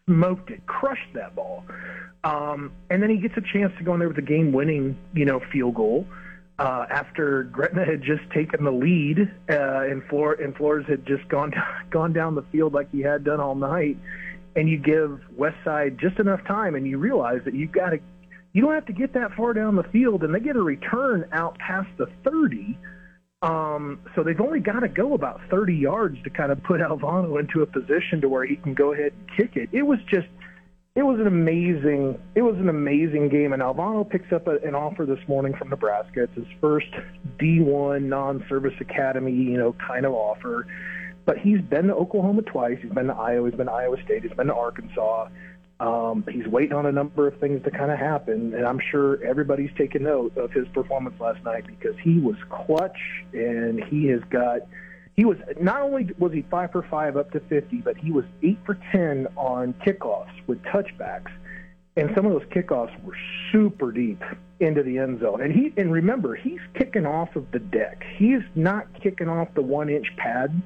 smoked 0.06 0.50
it, 0.50 0.64
crushed 0.66 1.12
that 1.14 1.34
ball. 1.34 1.64
Um, 2.24 2.72
and 2.90 3.02
then 3.02 3.10
he 3.10 3.16
gets 3.16 3.36
a 3.36 3.40
chance 3.40 3.72
to 3.78 3.84
go 3.84 3.94
in 3.94 3.98
there 3.98 4.08
with 4.08 4.18
a 4.18 4.22
game-winning, 4.22 4.98
you 5.14 5.24
know, 5.24 5.40
field 5.50 5.74
goal 5.74 6.06
uh, 6.60 6.84
after 6.90 7.44
Gretna 7.44 7.86
had 7.86 8.02
just 8.02 8.20
taken 8.34 8.64
the 8.64 8.70
lead, 8.70 9.18
uh, 9.48 9.88
and 9.88 10.04
Flor 10.04 10.34
and 10.34 10.54
Flores 10.54 10.84
had 10.86 11.06
just 11.06 11.26
gone 11.28 11.52
gone 11.90 12.12
down 12.12 12.34
the 12.34 12.44
field 12.52 12.74
like 12.74 12.92
he 12.92 13.00
had 13.00 13.24
done 13.24 13.40
all 13.40 13.54
night. 13.54 13.96
And 14.56 14.68
you 14.68 14.78
give 14.78 15.20
Westside 15.38 15.98
just 15.98 16.18
enough 16.18 16.44
time, 16.44 16.74
and 16.74 16.86
you 16.86 16.98
realize 16.98 17.40
that 17.46 17.54
you've 17.54 17.72
got 17.72 17.90
to. 17.90 17.98
You 18.52 18.62
don't 18.62 18.74
have 18.74 18.86
to 18.86 18.92
get 18.92 19.14
that 19.14 19.32
far 19.34 19.54
down 19.54 19.76
the 19.76 19.84
field, 19.84 20.22
and 20.22 20.34
they 20.34 20.40
get 20.40 20.56
a 20.56 20.62
return 20.62 21.24
out 21.32 21.56
past 21.58 21.88
the 21.96 22.06
30. 22.24 22.76
Um, 23.42 24.00
so 24.14 24.22
they've 24.22 24.40
only 24.40 24.58
got 24.58 24.80
to 24.80 24.88
go 24.88 25.14
about 25.14 25.40
30 25.50 25.74
yards 25.74 26.22
to 26.24 26.30
kind 26.30 26.50
of 26.50 26.62
put 26.64 26.80
Alvano 26.80 27.38
into 27.38 27.62
a 27.62 27.66
position 27.66 28.20
to 28.20 28.28
where 28.28 28.44
he 28.44 28.56
can 28.56 28.74
go 28.74 28.92
ahead 28.92 29.12
and 29.16 29.36
kick 29.36 29.56
it. 29.56 29.70
It 29.72 29.82
was 29.82 30.00
just, 30.10 30.26
it 30.96 31.02
was 31.02 31.20
an 31.20 31.26
amazing, 31.26 32.20
it 32.34 32.42
was 32.42 32.56
an 32.56 32.68
amazing 32.68 33.28
game. 33.28 33.52
And 33.52 33.62
Alvano 33.62 34.08
picks 34.08 34.32
up 34.32 34.48
a, 34.48 34.56
an 34.66 34.74
offer 34.74 35.06
this 35.06 35.20
morning 35.28 35.54
from 35.54 35.70
Nebraska. 35.70 36.24
It's 36.24 36.34
his 36.34 36.46
first 36.60 36.90
D1 37.38 38.02
non-service 38.02 38.74
academy, 38.80 39.32
you 39.32 39.56
know, 39.56 39.74
kind 39.74 40.04
of 40.04 40.12
offer. 40.12 40.66
But 41.26 41.38
he's 41.38 41.60
been 41.60 41.86
to 41.86 41.94
Oklahoma 41.94 42.42
twice. 42.42 42.78
He's 42.82 42.92
been 42.92 43.06
to 43.06 43.14
Iowa. 43.14 43.48
He's 43.48 43.56
been 43.56 43.66
to 43.66 43.72
Iowa 43.72 44.02
State. 44.04 44.22
He's 44.24 44.32
been 44.32 44.48
to 44.48 44.54
Arkansas. 44.54 45.28
Um, 45.78 46.24
he's 46.30 46.46
waiting 46.46 46.74
on 46.74 46.86
a 46.86 46.92
number 46.92 47.26
of 47.26 47.38
things 47.38 47.62
to 47.64 47.70
kind 47.70 47.90
of 47.90 47.98
happen, 47.98 48.52
and 48.52 48.66
I'm 48.66 48.80
sure 48.90 49.24
everybody's 49.24 49.70
taking 49.78 50.02
note 50.02 50.36
of 50.36 50.52
his 50.52 50.68
performance 50.68 51.18
last 51.18 51.42
night 51.42 51.66
because 51.66 51.94
he 52.02 52.18
was 52.18 52.36
clutch, 52.50 52.98
and 53.32 53.82
he 53.84 54.06
has 54.08 54.20
got. 54.28 54.60
He 55.20 55.26
was 55.26 55.36
not 55.60 55.82
only 55.82 56.08
was 56.18 56.32
he 56.32 56.46
five 56.50 56.72
for 56.72 56.82
five 56.82 57.18
up 57.18 57.30
to 57.32 57.40
50, 57.40 57.82
but 57.84 57.98
he 57.98 58.10
was 58.10 58.24
eight 58.42 58.58
for 58.64 58.78
10 58.90 59.26
on 59.36 59.74
kickoffs 59.86 60.32
with 60.46 60.62
touchbacks, 60.62 61.30
and 61.94 62.08
some 62.16 62.24
of 62.24 62.32
those 62.32 62.48
kickoffs 62.48 63.04
were 63.04 63.18
super 63.52 63.92
deep 63.92 64.22
into 64.60 64.82
the 64.82 64.96
end 64.96 65.20
zone. 65.20 65.42
And 65.42 65.52
he 65.52 65.74
and 65.76 65.92
remember 65.92 66.34
he's 66.34 66.62
kicking 66.72 67.04
off 67.04 67.36
of 67.36 67.50
the 67.50 67.58
deck. 67.58 68.02
He's 68.16 68.40
not 68.54 68.86
kicking 69.02 69.28
off 69.28 69.48
the 69.52 69.60
one 69.60 69.90
inch 69.90 70.06
pad 70.16 70.62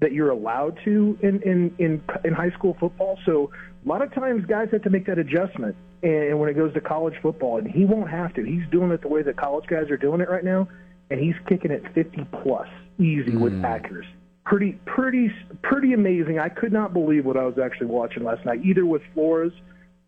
that 0.00 0.12
you're 0.12 0.28
allowed 0.28 0.78
to 0.84 1.18
in 1.22 1.40
in 1.40 1.74
in 1.78 2.02
in 2.26 2.34
high 2.34 2.50
school 2.50 2.76
football. 2.78 3.18
So 3.24 3.52
a 3.86 3.88
lot 3.88 4.02
of 4.02 4.12
times 4.12 4.44
guys 4.44 4.68
have 4.72 4.82
to 4.82 4.90
make 4.90 5.06
that 5.06 5.18
adjustment. 5.18 5.76
And 6.02 6.38
when 6.38 6.50
it 6.50 6.56
goes 6.56 6.74
to 6.74 6.82
college 6.82 7.14
football, 7.22 7.56
and 7.56 7.66
he 7.66 7.86
won't 7.86 8.10
have 8.10 8.34
to. 8.34 8.42
He's 8.42 8.68
doing 8.70 8.90
it 8.90 9.00
the 9.00 9.08
way 9.08 9.22
that 9.22 9.38
college 9.38 9.64
guys 9.66 9.90
are 9.90 9.96
doing 9.96 10.20
it 10.20 10.28
right 10.28 10.44
now, 10.44 10.68
and 11.08 11.18
he's 11.18 11.36
kicking 11.48 11.70
it 11.70 11.82
50 11.94 12.26
plus 12.42 12.68
easy 12.98 13.36
with 13.36 13.64
accuracy. 13.64 14.08
Pretty 14.44 14.72
pretty 14.84 15.32
pretty 15.62 15.94
amazing. 15.94 16.38
I 16.38 16.48
could 16.50 16.72
not 16.72 16.92
believe 16.92 17.24
what 17.24 17.36
I 17.36 17.44
was 17.44 17.58
actually 17.58 17.86
watching 17.86 18.24
last 18.24 18.44
night, 18.44 18.60
either 18.64 18.84
with 18.84 19.02
Flores 19.14 19.52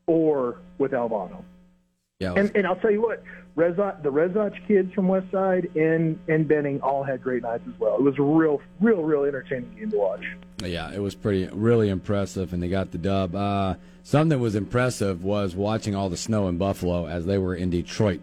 or 0.07 0.57
with 0.79 0.93
Alvano. 0.93 1.43
Yeah, 2.21 2.33
was- 2.33 2.47
And 2.49 2.57
and 2.57 2.67
I'll 2.67 2.77
tell 2.77 2.91
you 2.91 3.01
what, 3.03 3.23
Rezach, 3.57 4.03
the 4.03 4.11
Rezach 4.13 4.55
kids 4.69 4.93
from 4.93 5.09
West 5.09 5.31
Side 5.33 5.71
and 5.75 6.19
and 6.29 6.47
Benning 6.47 6.81
all 6.83 7.03
had 7.03 7.23
great 7.23 7.43
nights 7.43 7.65
as 7.67 7.79
well. 7.81 7.97
It 7.97 8.03
was 8.03 8.19
a 8.19 8.23
real 8.23 8.61
real 8.81 9.03
real 9.03 9.25
entertaining 9.25 9.75
game 9.79 9.91
to 9.91 9.97
watch. 9.97 10.25
Yeah, 10.63 10.93
it 10.93 11.01
was 11.01 11.15
pretty, 11.15 11.49
really 11.53 11.89
impressive, 11.89 12.53
and 12.53 12.63
they 12.63 12.69
got 12.69 12.91
the 12.93 12.99
dub. 12.99 13.35
Uh, 13.35 13.75
something 14.03 14.31
that 14.31 14.39
was 14.39 14.55
impressive 14.55 15.23
was 15.25 15.55
watching 15.55 15.95
all 15.95 16.09
the 16.11 16.17
snow 16.17 16.49
in 16.49 16.57
Buffalo 16.59 17.07
as 17.07 17.27
they 17.27 17.37
were 17.39 17.55
in 17.55 17.69
Detroit, 17.71 18.21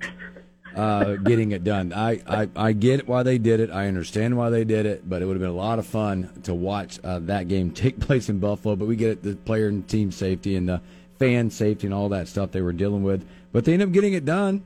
uh, 0.75 1.15
getting 1.15 1.51
it 1.51 1.63
done. 1.63 1.93
I, 1.93 2.21
I, 2.27 2.49
I 2.55 2.71
get 2.73 3.07
why 3.07 3.23
they 3.23 3.37
did 3.37 3.59
it. 3.59 3.71
I 3.71 3.87
understand 3.87 4.37
why 4.37 4.49
they 4.49 4.63
did 4.63 4.85
it, 4.85 5.07
but 5.07 5.21
it 5.21 5.25
would 5.25 5.35
have 5.35 5.41
been 5.41 5.49
a 5.49 5.53
lot 5.53 5.79
of 5.79 5.85
fun 5.85 6.29
to 6.43 6.53
watch 6.53 6.99
uh, 7.03 7.19
that 7.19 7.47
game 7.47 7.71
take 7.73 7.99
place 7.99 8.29
in 8.29 8.39
Buffalo. 8.39 8.75
But 8.75 8.87
we 8.87 8.95
get 8.95 9.09
it, 9.09 9.23
the 9.23 9.35
player 9.35 9.67
and 9.67 9.87
team 9.87 10.11
safety 10.11 10.55
and 10.55 10.67
the 10.67 10.81
fan 11.19 11.49
safety 11.49 11.87
and 11.87 11.93
all 11.93 12.09
that 12.09 12.27
stuff 12.27 12.51
they 12.51 12.61
were 12.61 12.73
dealing 12.73 13.03
with. 13.03 13.27
But 13.51 13.65
they 13.65 13.73
end 13.73 13.83
up 13.83 13.91
getting 13.91 14.13
it 14.13 14.25
done 14.25 14.65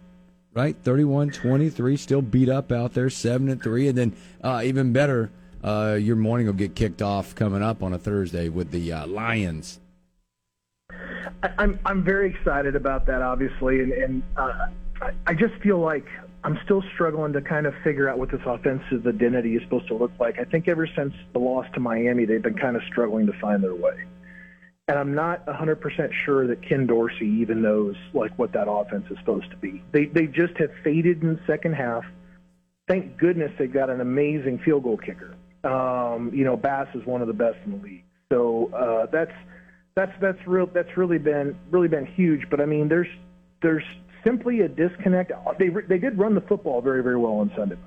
right? 0.57 0.83
31-23, 0.83 1.99
still 1.99 2.23
beat 2.23 2.49
up 2.49 2.71
out 2.71 2.95
there, 2.95 3.11
seven 3.11 3.47
and 3.47 3.61
three, 3.61 3.87
and 3.87 3.95
then 3.95 4.15
uh, 4.43 4.61
even 4.65 4.91
better, 4.91 5.29
uh, 5.63 5.95
your 5.99 6.15
morning 6.15 6.47
will 6.47 6.53
get 6.53 6.73
kicked 6.73 7.01
off 7.01 7.35
coming 7.35 7.61
up 7.61 7.83
on 7.83 7.93
a 7.93 7.99
Thursday 7.99 8.49
with 8.49 8.71
the 8.71 8.91
uh, 8.91 9.05
Lions. 9.05 9.79
I'm 11.59 11.79
I'm 11.85 12.03
very 12.03 12.29
excited 12.29 12.75
about 12.75 13.05
that, 13.07 13.21
obviously, 13.21 13.81
and 13.81 13.91
and 13.91 14.23
uh, 14.37 14.67
I, 15.01 15.33
just 15.33 15.53
feel 15.62 15.79
like 15.79 16.05
I'm 16.43 16.60
still 16.63 16.83
struggling 16.93 17.33
to 17.33 17.41
kind 17.41 17.65
of 17.65 17.73
figure 17.83 18.10
out 18.10 18.17
what 18.17 18.31
this 18.31 18.41
offensive 18.45 19.05
identity 19.05 19.55
is 19.55 19.63
supposed 19.63 19.88
to 19.89 19.95
look 19.95 20.12
like. 20.19 20.39
I 20.39 20.43
think 20.43 20.67
ever 20.67 20.88
since 20.95 21.13
the 21.33 21.39
loss 21.39 21.65
to 21.73 21.79
Miami, 21.79 22.25
they've 22.25 22.41
been 22.41 22.57
kind 22.57 22.75
of 22.75 22.81
struggling 22.89 23.25
to 23.27 23.33
find 23.39 23.63
their 23.63 23.75
way. 23.75 24.05
And 24.88 24.97
I'm 24.97 25.13
not 25.13 25.45
100% 25.45 26.13
sure 26.25 26.47
that 26.47 26.67
Ken 26.67 26.88
Dorsey 26.88 27.27
even 27.41 27.62
knows 27.62 27.95
like 28.13 28.38
what 28.39 28.53
that 28.53 28.69
offense 28.69 29.05
is 29.12 29.17
supposed 29.19 29.51
to 29.51 29.57
be. 29.57 29.83
They 29.91 30.05
they 30.05 30.27
just 30.27 30.55
have 30.57 30.71
faded 30.81 31.21
in 31.21 31.33
the 31.33 31.39
second 31.45 31.75
half. 31.75 32.05
Thank 32.88 33.17
goodness 33.17 33.51
they 33.60 33.67
got 33.67 33.89
an 33.89 33.99
amazing 33.99 34.60
field 34.63 34.83
goal 34.83 34.97
kicker. 34.97 35.36
Um, 35.65 36.31
you 36.33 36.45
know, 36.45 36.55
Bass 36.55 36.88
is 36.95 37.05
one 37.05 37.21
of 37.21 37.27
the 37.27 37.33
best 37.33 37.57
in 37.65 37.71
the 37.71 37.83
league. 37.83 38.05
So 38.31 38.71
uh, 38.73 39.07
that's 39.12 39.33
that's 39.95 40.13
that's 40.21 40.39
real 40.47 40.67
that's 40.67 40.95
really 40.95 41.17
been 41.17 41.57
really 41.69 41.89
been 41.89 42.05
huge. 42.05 42.49
But 42.49 42.62
I 42.62 42.65
mean, 42.65 42.88
there's 42.88 43.10
there's 43.62 43.83
simply 44.27 44.61
a 44.61 44.67
disconnect. 44.67 45.31
They 45.57 45.69
they 45.69 45.97
did 45.97 46.17
run 46.17 46.35
the 46.35 46.41
football 46.41 46.81
very 46.81 47.01
very 47.01 47.17
well 47.17 47.33
on 47.33 47.51
Sunday. 47.55 47.77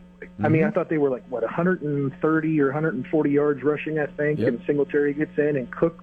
I 0.42 0.48
mean, 0.48 0.64
I 0.64 0.70
thought 0.70 0.88
they 0.88 0.98
were 0.98 1.10
like 1.10 1.24
what 1.28 1.42
130 1.42 2.60
or 2.60 2.66
140 2.66 3.30
yards 3.30 3.62
rushing, 3.62 3.98
I 3.98 4.06
think, 4.06 4.38
Yep. 4.38 4.48
and 4.48 4.60
Singletary 4.66 5.14
gets 5.14 5.36
in, 5.38 5.56
and 5.56 5.70
Cook 5.70 6.02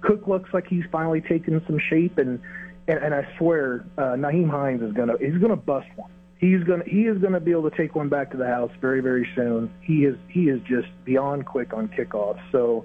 Cook 0.00 0.26
looks 0.26 0.52
like 0.52 0.66
he's 0.66 0.84
finally 0.92 1.20
taken 1.20 1.62
some 1.66 1.78
shape, 1.90 2.18
and 2.18 2.40
and, 2.86 2.98
and 2.98 3.14
I 3.14 3.26
swear, 3.38 3.84
uh, 3.98 4.16
Nyheim 4.16 4.50
Hines 4.50 4.82
is 4.82 4.92
gonna 4.92 5.14
he's 5.20 5.38
gonna 5.38 5.56
bust 5.56 5.88
one. 5.96 6.10
He's 6.38 6.62
gonna 6.64 6.84
he 6.86 7.06
is 7.06 7.18
gonna 7.18 7.40
be 7.40 7.50
able 7.50 7.70
to 7.70 7.76
take 7.76 7.94
one 7.94 8.08
back 8.08 8.30
to 8.32 8.36
the 8.36 8.46
house 8.46 8.70
very 8.80 9.00
very 9.00 9.28
soon. 9.34 9.70
He 9.80 10.04
is 10.04 10.16
he 10.28 10.48
is 10.48 10.60
just 10.62 10.88
beyond 11.04 11.46
quick 11.46 11.72
on 11.74 11.88
kickoffs. 11.88 12.40
So 12.52 12.84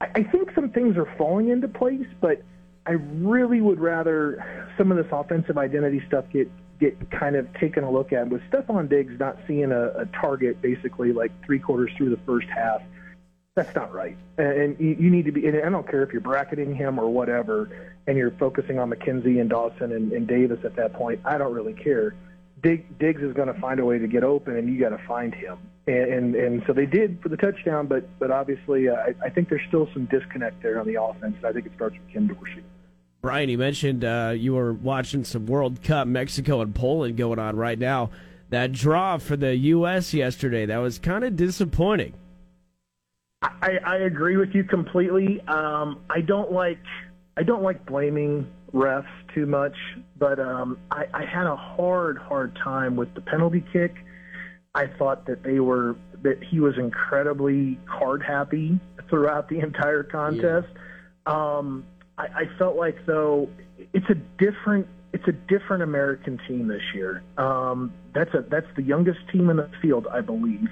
I, 0.00 0.06
I 0.16 0.22
think 0.24 0.50
some 0.54 0.70
things 0.70 0.96
are 0.96 1.08
falling 1.16 1.48
into 1.48 1.68
place, 1.68 2.06
but 2.20 2.42
I 2.90 2.94
really 2.94 3.60
would 3.60 3.78
rather 3.78 4.44
some 4.76 4.90
of 4.90 4.96
this 4.96 5.06
offensive 5.12 5.56
identity 5.56 6.02
stuff 6.08 6.24
get 6.32 6.50
get 6.80 7.08
kind 7.12 7.36
of 7.36 7.46
taken 7.54 7.84
a 7.84 7.90
look 7.90 8.12
at. 8.12 8.28
With 8.28 8.42
Stefon 8.50 8.88
Diggs 8.88 9.14
not 9.16 9.38
seeing 9.46 9.70
a, 9.70 9.90
a 9.90 10.06
target 10.06 10.60
basically 10.60 11.12
like 11.12 11.30
three 11.46 11.60
quarters 11.60 11.92
through 11.96 12.10
the 12.10 12.20
first 12.26 12.48
half, 12.48 12.82
that's 13.54 13.72
not 13.76 13.94
right. 13.94 14.16
And, 14.38 14.76
you 14.80 15.08
need 15.08 15.26
to 15.26 15.30
be. 15.30 15.46
And 15.46 15.64
I 15.64 15.68
don't 15.68 15.88
care 15.88 16.02
if 16.02 16.10
you're 16.10 16.20
bracketing 16.20 16.74
him 16.74 16.98
or 16.98 17.08
whatever, 17.08 17.70
and 18.08 18.18
you're 18.18 18.32
focusing 18.32 18.80
on 18.80 18.90
McKenzie 18.90 19.40
and 19.40 19.48
Dawson 19.48 19.92
and, 19.92 20.10
and 20.10 20.26
Davis 20.26 20.58
at 20.64 20.74
that 20.74 20.92
point. 20.94 21.20
I 21.24 21.38
don't 21.38 21.54
really 21.54 21.74
care. 21.74 22.16
Dig, 22.60 22.98
Diggs 22.98 23.22
is 23.22 23.34
going 23.34 23.54
to 23.54 23.60
find 23.60 23.78
a 23.78 23.84
way 23.84 24.00
to 24.00 24.08
get 24.08 24.24
open, 24.24 24.56
and 24.56 24.68
you 24.68 24.80
got 24.80 24.88
to 24.88 25.06
find 25.06 25.32
him. 25.32 25.58
And, 25.86 26.12
and 26.12 26.34
and 26.34 26.62
so 26.66 26.72
they 26.72 26.86
did 26.86 27.22
for 27.22 27.28
the 27.28 27.36
touchdown, 27.36 27.86
but 27.86 28.18
but 28.18 28.32
obviously 28.32 28.88
uh, 28.88 28.94
I, 28.94 29.26
I 29.26 29.30
think 29.30 29.48
there's 29.48 29.66
still 29.68 29.88
some 29.92 30.06
disconnect 30.06 30.60
there 30.60 30.80
on 30.80 30.88
the 30.88 31.00
offense. 31.00 31.36
And 31.36 31.46
I 31.46 31.52
think 31.52 31.66
it 31.66 31.72
starts 31.76 31.94
with 31.94 32.12
Ken 32.12 32.26
Dorsey. 32.26 32.64
Brian, 33.22 33.50
you 33.50 33.58
mentioned 33.58 34.04
uh, 34.04 34.32
you 34.36 34.54
were 34.54 34.72
watching 34.72 35.24
some 35.24 35.46
World 35.46 35.82
Cup, 35.82 36.06
Mexico 36.08 36.62
and 36.62 36.74
Poland 36.74 37.16
going 37.16 37.38
on 37.38 37.56
right 37.56 37.78
now. 37.78 38.10
That 38.48 38.72
draw 38.72 39.18
for 39.18 39.36
the 39.36 39.54
U.S. 39.54 40.12
yesterday, 40.12 40.66
that 40.66 40.78
was 40.78 40.98
kind 40.98 41.22
of 41.22 41.36
disappointing. 41.36 42.14
I, 43.42 43.78
I 43.84 43.96
agree 43.98 44.36
with 44.36 44.54
you 44.54 44.64
completely. 44.64 45.40
Um, 45.42 46.00
I 46.10 46.20
don't 46.20 46.52
like 46.52 46.82
I 47.36 47.42
don't 47.42 47.62
like 47.62 47.86
blaming 47.86 48.50
refs 48.74 49.06
too 49.34 49.46
much, 49.46 49.76
but 50.18 50.38
um, 50.38 50.78
I, 50.90 51.06
I 51.14 51.24
had 51.24 51.46
a 51.46 51.56
hard 51.56 52.18
hard 52.18 52.56
time 52.56 52.96
with 52.96 53.14
the 53.14 53.20
penalty 53.20 53.64
kick. 53.72 53.94
I 54.74 54.86
thought 54.86 55.26
that 55.26 55.42
they 55.42 55.60
were 55.60 55.96
that 56.22 56.42
he 56.42 56.60
was 56.60 56.76
incredibly 56.76 57.78
card 57.86 58.22
happy 58.22 58.78
throughout 59.08 59.48
the 59.48 59.60
entire 59.60 60.02
contest. 60.02 60.68
Um, 61.26 61.84
I, 62.20 62.42
I 62.42 62.58
felt 62.58 62.76
like 62.76 62.96
though 63.06 63.48
it's 63.92 64.08
a 64.10 64.14
different 64.42 64.86
it's 65.12 65.26
a 65.26 65.32
different 65.32 65.82
American 65.82 66.38
team 66.46 66.68
this 66.68 66.82
year. 66.94 67.22
Um, 67.36 67.92
that's 68.14 68.32
a 68.34 68.44
that's 68.48 68.66
the 68.76 68.82
youngest 68.82 69.20
team 69.32 69.50
in 69.50 69.56
the 69.56 69.70
field, 69.82 70.06
I 70.06 70.20
believe 70.20 70.68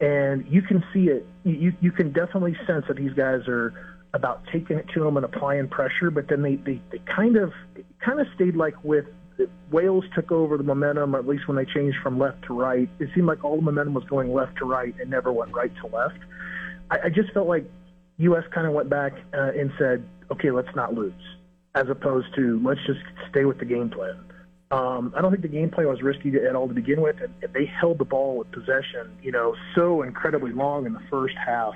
and 0.00 0.46
you 0.48 0.62
can 0.62 0.84
see 0.92 1.08
it. 1.08 1.26
You 1.44 1.72
you 1.80 1.90
can 1.90 2.12
definitely 2.12 2.56
sense 2.66 2.84
that 2.88 2.96
these 2.96 3.12
guys 3.12 3.48
are 3.48 3.72
about 4.12 4.42
taking 4.52 4.78
it 4.78 4.86
to 4.94 5.02
them 5.02 5.16
and 5.16 5.24
applying 5.24 5.68
pressure. 5.68 6.10
But 6.10 6.28
then 6.28 6.42
they 6.42 6.56
they, 6.56 6.80
they 6.90 6.98
kind 7.14 7.36
of 7.36 7.52
kind 8.04 8.20
of 8.20 8.26
stayed 8.34 8.56
like 8.56 8.82
with 8.84 9.06
Wales 9.70 10.04
took 10.14 10.30
over 10.30 10.56
the 10.56 10.64
momentum, 10.64 11.14
at 11.14 11.26
least 11.26 11.48
when 11.48 11.56
they 11.56 11.64
changed 11.64 11.98
from 12.02 12.18
left 12.18 12.42
to 12.44 12.54
right. 12.54 12.88
It 12.98 13.08
seemed 13.14 13.26
like 13.26 13.44
all 13.44 13.56
the 13.56 13.62
momentum 13.62 13.94
was 13.94 14.04
going 14.04 14.32
left 14.32 14.58
to 14.58 14.64
right 14.64 14.94
and 15.00 15.10
never 15.10 15.32
went 15.32 15.52
right 15.52 15.72
to 15.76 15.86
left. 15.86 16.18
I, 16.90 16.98
I 17.04 17.08
just 17.08 17.32
felt 17.32 17.48
like 17.48 17.64
U.S. 18.18 18.44
kind 18.52 18.66
of 18.66 18.72
went 18.72 18.88
back 18.90 19.12
uh, 19.34 19.52
and 19.58 19.70
said, 19.78 20.06
okay, 20.30 20.50
let's 20.50 20.74
not 20.74 20.94
lose, 20.94 21.12
as 21.74 21.88
opposed 21.88 22.34
to 22.36 22.60
let's 22.64 22.80
just 22.86 23.00
stay 23.30 23.44
with 23.44 23.58
the 23.58 23.64
game 23.64 23.90
plan. 23.90 24.18
Um, 24.70 25.14
I 25.16 25.22
don't 25.22 25.30
think 25.30 25.42
the 25.42 25.48
game 25.48 25.70
plan 25.70 25.86
was 25.86 26.02
risky 26.02 26.32
at 26.36 26.56
all 26.56 26.66
to 26.66 26.74
begin 26.74 27.00
with, 27.00 27.16
and, 27.22 27.32
and 27.42 27.52
they 27.52 27.66
held 27.66 27.98
the 27.98 28.04
ball 28.04 28.38
with 28.38 28.50
possession, 28.50 29.16
you 29.22 29.30
know, 29.30 29.54
so 29.76 30.02
incredibly 30.02 30.50
long 30.52 30.86
in 30.86 30.92
the 30.92 31.02
first 31.08 31.36
half. 31.36 31.74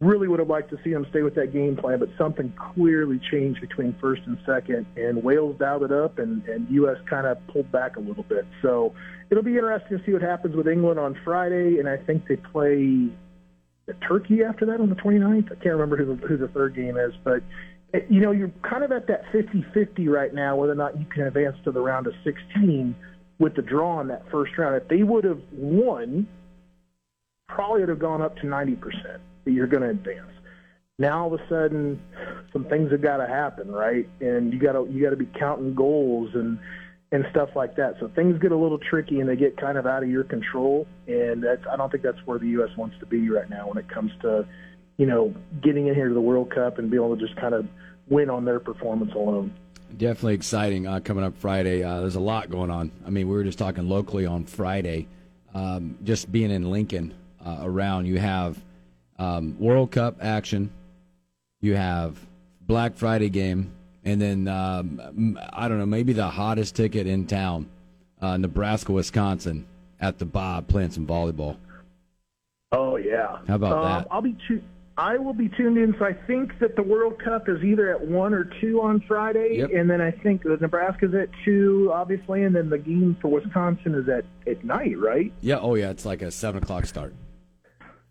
Really 0.00 0.26
would 0.28 0.38
have 0.38 0.48
liked 0.48 0.70
to 0.70 0.78
see 0.82 0.92
them 0.92 1.06
stay 1.10 1.22
with 1.22 1.34
that 1.36 1.52
game 1.52 1.76
plan, 1.76 1.98
but 2.00 2.08
something 2.18 2.52
clearly 2.74 3.20
changed 3.30 3.60
between 3.60 3.96
first 4.00 4.22
and 4.26 4.38
second, 4.46 4.86
and 4.96 5.22
Wales 5.22 5.56
dialed 5.58 5.84
it 5.84 5.92
up, 5.92 6.18
and, 6.18 6.44
and 6.48 6.68
U.S. 6.70 6.96
kind 7.08 7.26
of 7.26 7.38
pulled 7.48 7.70
back 7.70 7.96
a 7.96 8.00
little 8.00 8.22
bit. 8.24 8.46
So 8.62 8.94
it'll 9.30 9.42
be 9.42 9.56
interesting 9.56 9.98
to 9.98 10.04
see 10.04 10.12
what 10.12 10.22
happens 10.22 10.56
with 10.56 10.66
England 10.66 10.98
on 10.98 11.16
Friday, 11.24 11.78
and 11.78 11.88
I 11.88 11.98
think 11.98 12.26
they 12.26 12.36
play 12.36 13.10
Turkey 13.94 14.42
after 14.42 14.66
that 14.66 14.80
on 14.80 14.88
the 14.88 14.96
29th. 14.96 15.46
I 15.46 15.54
can't 15.56 15.74
remember 15.76 15.96
who 15.96 16.16
the, 16.16 16.26
who 16.26 16.36
the 16.36 16.48
third 16.48 16.74
game 16.74 16.96
is, 16.96 17.12
but 17.24 17.42
eh, 17.94 18.00
you 18.08 18.20
know 18.20 18.30
you're 18.30 18.52
kind 18.62 18.84
of 18.84 18.92
at 18.92 19.06
that 19.08 19.24
50-50 19.32 20.08
right 20.08 20.32
now, 20.32 20.56
whether 20.56 20.72
or 20.72 20.76
not 20.76 20.98
you 20.98 21.06
can 21.06 21.24
advance 21.24 21.56
to 21.64 21.72
the 21.72 21.80
round 21.80 22.06
of 22.06 22.14
16 22.24 22.94
with 23.38 23.54
the 23.54 23.62
draw 23.62 24.00
in 24.00 24.08
that 24.08 24.22
first 24.30 24.56
round. 24.58 24.76
If 24.76 24.88
they 24.88 25.02
would 25.02 25.24
have 25.24 25.40
won, 25.52 26.26
probably 27.48 27.80
would 27.80 27.88
have 27.88 27.98
gone 27.98 28.22
up 28.22 28.36
to 28.36 28.42
90% 28.42 28.80
that 29.44 29.50
you're 29.50 29.66
going 29.66 29.82
to 29.82 29.90
advance. 29.90 30.30
Now 30.98 31.22
all 31.24 31.34
of 31.34 31.40
a 31.40 31.48
sudden, 31.48 32.02
some 32.52 32.64
things 32.64 32.90
have 32.90 33.02
got 33.02 33.18
to 33.18 33.26
happen, 33.26 33.70
right? 33.70 34.08
And 34.20 34.52
you 34.52 34.58
got 34.58 34.72
to 34.72 34.88
you 34.90 35.02
got 35.02 35.10
to 35.10 35.16
be 35.16 35.28
counting 35.38 35.74
goals 35.74 36.30
and 36.34 36.58
and 37.10 37.24
stuff 37.30 37.50
like 37.56 37.76
that. 37.76 37.96
So 38.00 38.08
things 38.08 38.38
get 38.38 38.52
a 38.52 38.56
little 38.56 38.78
tricky 38.78 39.20
and 39.20 39.28
they 39.28 39.36
get 39.36 39.56
kind 39.56 39.78
of 39.78 39.86
out 39.86 40.02
of 40.02 40.10
your 40.10 40.24
control. 40.24 40.86
And 41.06 41.42
that's 41.42 41.62
I 41.70 41.76
don't 41.76 41.90
think 41.90 42.02
that's 42.02 42.18
where 42.26 42.38
the 42.38 42.48
U.S. 42.48 42.70
wants 42.76 42.96
to 43.00 43.06
be 43.06 43.28
right 43.30 43.48
now 43.48 43.68
when 43.68 43.78
it 43.78 43.88
comes 43.88 44.12
to, 44.22 44.46
you 44.98 45.06
know, 45.06 45.34
getting 45.62 45.86
in 45.86 45.94
here 45.94 46.08
to 46.08 46.14
the 46.14 46.20
World 46.20 46.50
Cup 46.54 46.78
and 46.78 46.90
being 46.90 47.02
able 47.02 47.16
to 47.16 47.26
just 47.26 47.38
kind 47.40 47.54
of 47.54 47.66
win 48.08 48.30
on 48.30 48.44
their 48.44 48.60
performance 48.60 49.12
alone. 49.14 49.54
Definitely 49.96 50.34
exciting 50.34 50.86
uh, 50.86 51.00
coming 51.00 51.24
up 51.24 51.34
Friday. 51.38 51.82
Uh, 51.82 52.00
there's 52.00 52.16
a 52.16 52.20
lot 52.20 52.50
going 52.50 52.70
on. 52.70 52.92
I 53.06 53.10
mean, 53.10 53.26
we 53.26 53.34
were 53.34 53.44
just 53.44 53.58
talking 53.58 53.88
locally 53.88 54.26
on 54.26 54.44
Friday. 54.44 55.08
Um, 55.54 55.96
just 56.04 56.30
being 56.30 56.50
in 56.50 56.70
Lincoln 56.70 57.14
uh, 57.44 57.60
around, 57.62 58.04
you 58.04 58.18
have 58.18 58.62
um, 59.18 59.58
World 59.58 59.90
Cup 59.90 60.18
action, 60.20 60.70
you 61.60 61.74
have 61.74 62.18
Black 62.60 62.96
Friday 62.96 63.30
game, 63.30 63.72
and 64.04 64.20
then 64.20 64.48
um, 64.48 65.38
I 65.52 65.68
don't 65.68 65.78
know, 65.78 65.86
maybe 65.86 66.12
the 66.12 66.28
hottest 66.28 66.76
ticket 66.76 67.06
in 67.06 67.26
town, 67.26 67.68
uh, 68.20 68.36
Nebraska, 68.36 68.92
Wisconsin, 68.92 69.66
at 70.00 70.18
the 70.18 70.24
Bob 70.24 70.68
playing 70.68 70.90
some 70.90 71.06
volleyball. 71.06 71.56
Oh 72.72 72.96
yeah. 72.96 73.38
How 73.46 73.54
about 73.54 73.78
um, 73.78 73.84
that? 73.84 74.08
I'll 74.10 74.22
be 74.22 74.36
tu- 74.46 74.62
I 74.96 75.16
will 75.16 75.32
be 75.32 75.48
tuned 75.48 75.78
in. 75.78 75.94
So 75.98 76.04
I 76.04 76.12
think 76.12 76.58
that 76.58 76.74
the 76.74 76.82
World 76.82 77.22
Cup 77.22 77.48
is 77.48 77.62
either 77.62 77.94
at 77.94 78.00
one 78.00 78.34
or 78.34 78.50
two 78.60 78.80
on 78.82 79.00
Friday, 79.06 79.58
Yep. 79.58 79.70
and 79.72 79.88
then 79.88 80.00
I 80.00 80.10
think 80.10 80.42
that 80.42 80.60
Nebraska's 80.60 81.14
at 81.14 81.28
two, 81.44 81.90
obviously, 81.94 82.42
and 82.42 82.54
then 82.54 82.68
the 82.68 82.78
game 82.78 83.16
for 83.22 83.28
Wisconsin 83.28 83.94
is 83.94 84.08
at 84.08 84.24
at 84.50 84.64
night, 84.64 84.98
right? 84.98 85.32
Yeah, 85.40 85.58
oh 85.60 85.76
yeah, 85.76 85.90
it's 85.90 86.04
like 86.04 86.20
a 86.22 86.30
seven 86.30 86.62
o'clock 86.62 86.86
start. 86.86 87.14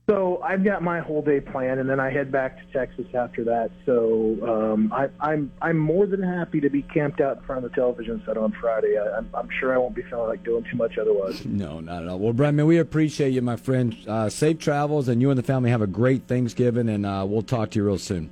So 0.09 0.41
I've 0.41 0.63
got 0.63 0.83
my 0.83 1.01
whole 1.01 1.21
day 1.21 1.41
planned, 1.41 1.81
and 1.81 1.89
then 1.89 1.99
I 1.99 2.09
head 2.09 2.31
back 2.31 2.57
to 2.59 2.63
Texas 2.71 3.05
after 3.13 3.43
that. 3.43 3.71
So 3.85 4.37
um, 4.47 4.93
I, 4.93 5.09
I'm 5.19 5.51
I'm 5.61 5.77
more 5.77 6.05
than 6.05 6.23
happy 6.23 6.61
to 6.61 6.69
be 6.69 6.81
camped 6.81 7.19
out 7.19 7.37
in 7.37 7.43
front 7.43 7.65
of 7.65 7.69
the 7.69 7.75
television 7.75 8.23
set 8.25 8.37
on 8.37 8.53
Friday. 8.53 8.97
I, 8.97 9.17
I'm, 9.17 9.29
I'm 9.33 9.49
sure 9.59 9.73
I 9.73 9.77
won't 9.77 9.95
be 9.95 10.03
feeling 10.03 10.29
like 10.29 10.45
doing 10.45 10.63
too 10.71 10.77
much 10.77 10.97
otherwise. 10.97 11.43
No, 11.57 11.79
not 11.79 12.03
at 12.03 12.09
all. 12.09 12.19
Well, 12.19 12.33
Brian, 12.33 12.55
man, 12.55 12.67
we 12.67 12.77
appreciate 12.77 13.31
you, 13.31 13.41
my 13.41 13.55
friend. 13.55 13.97
Uh, 14.07 14.29
safe 14.29 14.59
travels, 14.59 15.07
and 15.07 15.21
you 15.21 15.29
and 15.31 15.37
the 15.39 15.43
family 15.43 15.71
have 15.71 15.81
a 15.81 15.87
great 15.87 16.27
Thanksgiving, 16.27 16.87
and 16.87 17.05
uh, 17.05 17.25
we'll 17.27 17.41
talk 17.41 17.71
to 17.71 17.79
you 17.79 17.85
real 17.85 17.97
soon. 17.97 18.29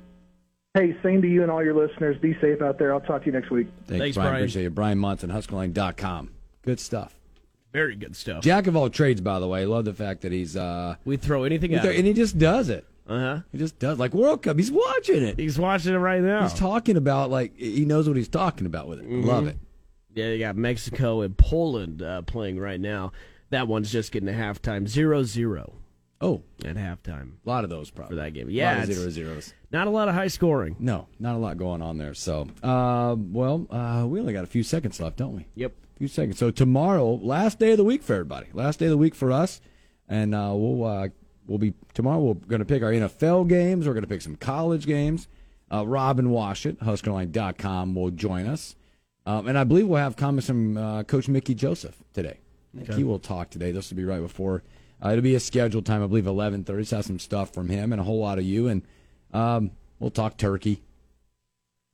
Hey, 0.74 0.96
same 1.02 1.20
to 1.22 1.28
you 1.28 1.42
and 1.42 1.50
all 1.50 1.64
your 1.64 1.74
listeners. 1.74 2.16
Be 2.18 2.38
safe 2.40 2.62
out 2.62 2.78
there. 2.78 2.94
I'll 2.94 3.00
talk 3.00 3.22
to 3.22 3.26
you 3.26 3.32
next 3.32 3.50
week. 3.50 3.66
Thanks, 3.86 4.00
Thanks, 4.00 4.14
Brian. 4.16 4.30
Brian. 4.30 4.42
Appreciate 4.44 4.62
you. 4.62 4.70
Brian 4.70 4.98
Munson, 4.98 5.30
HuskerOnline.com. 5.30 6.30
Good 6.62 6.78
stuff. 6.78 7.16
Very 7.76 7.94
good 7.94 8.16
stuff. 8.16 8.42
Jack 8.42 8.66
of 8.68 8.74
all 8.74 8.88
trades, 8.88 9.20
by 9.20 9.38
the 9.38 9.46
way. 9.46 9.66
Love 9.66 9.84
the 9.84 9.92
fact 9.92 10.22
that 10.22 10.32
he's 10.32 10.56
uh, 10.56 10.96
We 11.04 11.18
throw 11.18 11.44
anything 11.44 11.74
at 11.74 11.84
and 11.84 12.06
he 12.06 12.14
just 12.14 12.38
does 12.38 12.70
it. 12.70 12.86
Uh 13.06 13.18
huh. 13.18 13.40
He 13.52 13.58
just 13.58 13.78
does 13.78 13.98
like 13.98 14.14
World 14.14 14.42
Cup. 14.42 14.56
He's 14.56 14.72
watching 14.72 15.22
it. 15.22 15.38
He's 15.38 15.58
watching 15.58 15.92
it 15.92 15.98
right 15.98 16.22
now. 16.22 16.42
He's 16.44 16.54
talking 16.54 16.96
about 16.96 17.28
like 17.30 17.54
he 17.54 17.84
knows 17.84 18.08
what 18.08 18.16
he's 18.16 18.30
talking 18.30 18.66
about 18.66 18.88
with 18.88 19.00
it. 19.00 19.04
Mm-hmm. 19.04 19.28
Love 19.28 19.46
it. 19.46 19.58
Yeah, 20.14 20.28
you 20.28 20.38
got 20.38 20.56
Mexico 20.56 21.20
and 21.20 21.36
Poland 21.36 22.00
uh, 22.00 22.22
playing 22.22 22.58
right 22.58 22.80
now. 22.80 23.12
That 23.50 23.68
one's 23.68 23.92
just 23.92 24.10
getting 24.10 24.26
to 24.28 24.32
halftime, 24.32 24.84
0-0 24.84 25.72
Oh, 26.22 26.42
at 26.64 26.76
halftime 26.76 27.32
a 27.44 27.48
lot 27.48 27.62
of 27.64 27.68
those 27.68 27.90
probably 27.90 28.16
for 28.16 28.22
that 28.22 28.32
game. 28.32 28.48
A 28.48 28.50
Yeah, 28.52 28.72
lot 28.78 28.88
of 28.88 28.94
zero 28.94 29.10
zeros. 29.10 29.52
not 29.70 29.86
a 29.86 29.90
lot 29.90 30.08
of 30.08 30.14
high 30.14 30.28
scoring. 30.28 30.76
No, 30.78 31.08
not 31.20 31.34
a 31.34 31.38
lot 31.38 31.58
going 31.58 31.82
on 31.82 31.98
there. 31.98 32.14
So, 32.14 32.48
uh, 32.62 33.14
well, 33.18 33.66
uh, 33.70 34.06
we 34.08 34.18
only 34.18 34.32
got 34.32 34.44
a 34.44 34.46
few 34.48 34.62
seconds 34.62 34.98
left, 34.98 35.18
don't 35.18 35.36
we? 35.36 35.46
Yep. 35.56 35.74
Few 35.96 36.08
seconds. 36.08 36.38
So 36.38 36.50
tomorrow, 36.50 37.14
last 37.14 37.58
day 37.58 37.70
of 37.72 37.78
the 37.78 37.84
week 37.84 38.02
for 38.02 38.12
everybody. 38.12 38.48
Last 38.52 38.78
day 38.78 38.86
of 38.86 38.90
the 38.90 38.98
week 38.98 39.14
for 39.14 39.32
us, 39.32 39.62
and 40.08 40.34
uh, 40.34 40.52
we'll 40.54 40.84
uh, 40.84 41.08
we'll 41.46 41.58
be 41.58 41.72
tomorrow. 41.94 42.20
We're 42.20 42.34
going 42.34 42.58
to 42.58 42.66
pick 42.66 42.82
our 42.82 42.90
NFL 42.90 43.48
games. 43.48 43.86
We're 43.86 43.94
going 43.94 44.04
to 44.04 44.08
pick 44.08 44.20
some 44.20 44.36
college 44.36 44.84
games. 44.86 45.26
Uh, 45.72 45.86
Robin 45.86 46.28
Washut, 46.28 46.76
HuskerOnline.com, 46.78 47.94
will 47.94 48.10
join 48.10 48.46
us, 48.46 48.76
um, 49.24 49.48
and 49.48 49.56
I 49.58 49.64
believe 49.64 49.88
we'll 49.88 49.98
have 50.02 50.16
comments 50.16 50.46
from 50.46 50.76
uh, 50.76 51.02
Coach 51.04 51.28
Mickey 51.28 51.54
Joseph 51.54 51.96
today. 52.12 52.40
Think 52.76 52.92
He 52.92 53.02
will 53.02 53.18
talk 53.18 53.48
today. 53.48 53.72
This 53.72 53.88
will 53.90 53.96
be 53.96 54.04
right 54.04 54.20
before. 54.20 54.62
Uh, 55.02 55.10
it'll 55.10 55.22
be 55.22 55.34
a 55.34 55.40
scheduled 55.40 55.86
time, 55.86 56.02
I 56.04 56.06
believe, 56.08 56.26
eleven 56.26 56.62
thirty. 56.62 56.84
So 56.84 56.96
have 56.96 57.06
some 57.06 57.18
stuff 57.18 57.54
from 57.54 57.70
him 57.70 57.92
and 57.92 58.00
a 58.00 58.04
whole 58.04 58.20
lot 58.20 58.38
of 58.38 58.44
you, 58.44 58.68
and 58.68 58.82
um, 59.32 59.70
we'll 59.98 60.10
talk 60.10 60.36
turkey. 60.36 60.82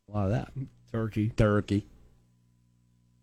A 0.08 0.16
lot 0.16 0.24
of 0.26 0.32
that 0.32 0.50
Turkey. 0.90 1.30
turkey. 1.36 1.86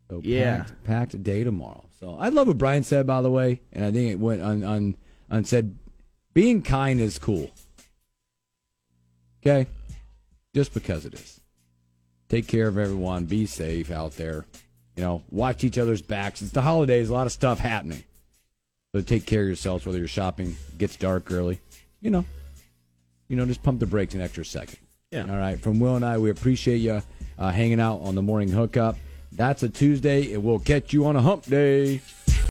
So 0.10 0.22
Yeah. 0.24 0.58
packed, 0.64 0.84
packed 0.84 1.24
day 1.24 1.44
tomorrow. 1.44 1.86
So 2.00 2.16
I 2.16 2.30
love 2.30 2.48
what 2.48 2.58
Brian 2.58 2.84
said, 2.84 3.06
by 3.06 3.22
the 3.22 3.30
way, 3.32 3.62
and 3.72 3.86
I 3.86 3.92
think 3.92 4.12
it 4.12 4.20
went 4.20 4.42
on 4.42 4.64
on, 4.64 4.96
on 5.30 5.44
said 5.46 5.76
being 6.34 6.62
kind 6.62 7.00
is 7.00 7.20
cool. 7.20 7.52
Okay, 9.42 9.68
just 10.54 10.74
because 10.74 11.06
it 11.06 11.14
is. 11.14 11.40
Take 12.28 12.48
care 12.48 12.68
of 12.68 12.78
everyone. 12.78 13.26
Be 13.26 13.46
safe 13.46 13.90
out 13.92 14.14
there. 14.18 14.46
You 14.96 15.04
know, 15.04 15.24
watch 15.32 15.64
each 15.64 15.78
other's 15.78 16.02
backs. 16.02 16.42
It's 16.42 16.52
the 16.52 16.62
holidays. 16.62 17.10
A 17.10 17.14
lot 17.14 17.26
of 17.26 17.32
stuff 17.32 17.60
happening. 17.60 18.04
So 18.94 19.02
take 19.02 19.26
care 19.26 19.42
of 19.42 19.48
yourselves. 19.48 19.86
Whether 19.86 19.98
you're 20.00 20.08
shopping, 20.08 20.56
gets 20.78 20.96
dark 20.96 21.32
early. 21.32 21.60
You 22.02 22.12
know, 22.12 22.26
you 23.28 23.36
know, 23.36 23.46
just 23.46 23.64
pump 23.64 23.80
the 23.80 23.86
brakes 23.86 24.14
an 24.14 24.22
extra 24.22 24.44
second. 24.46 24.80
Yeah. 25.12 25.22
All 25.30 25.38
right. 25.38 25.60
From 25.60 25.80
Will 25.80 25.96
and 25.96 26.06
I, 26.06 26.18
we 26.18 26.30
appreciate 26.30 26.78
you 26.78 27.02
uh, 27.38 27.52
hanging 27.52 27.80
out 27.80 28.02
on 28.02 28.16
the 28.16 28.22
morning 28.22 28.50
hookup. 28.50 28.98
That's 29.32 29.64
a 29.64 29.70
Tuesday. 29.70 30.24
It 30.24 30.44
will 30.44 30.60
catch 30.60 30.94
you 30.94 31.06
on 31.06 31.16
a 31.16 31.22
hump 31.22 31.46
day. 31.46 32.02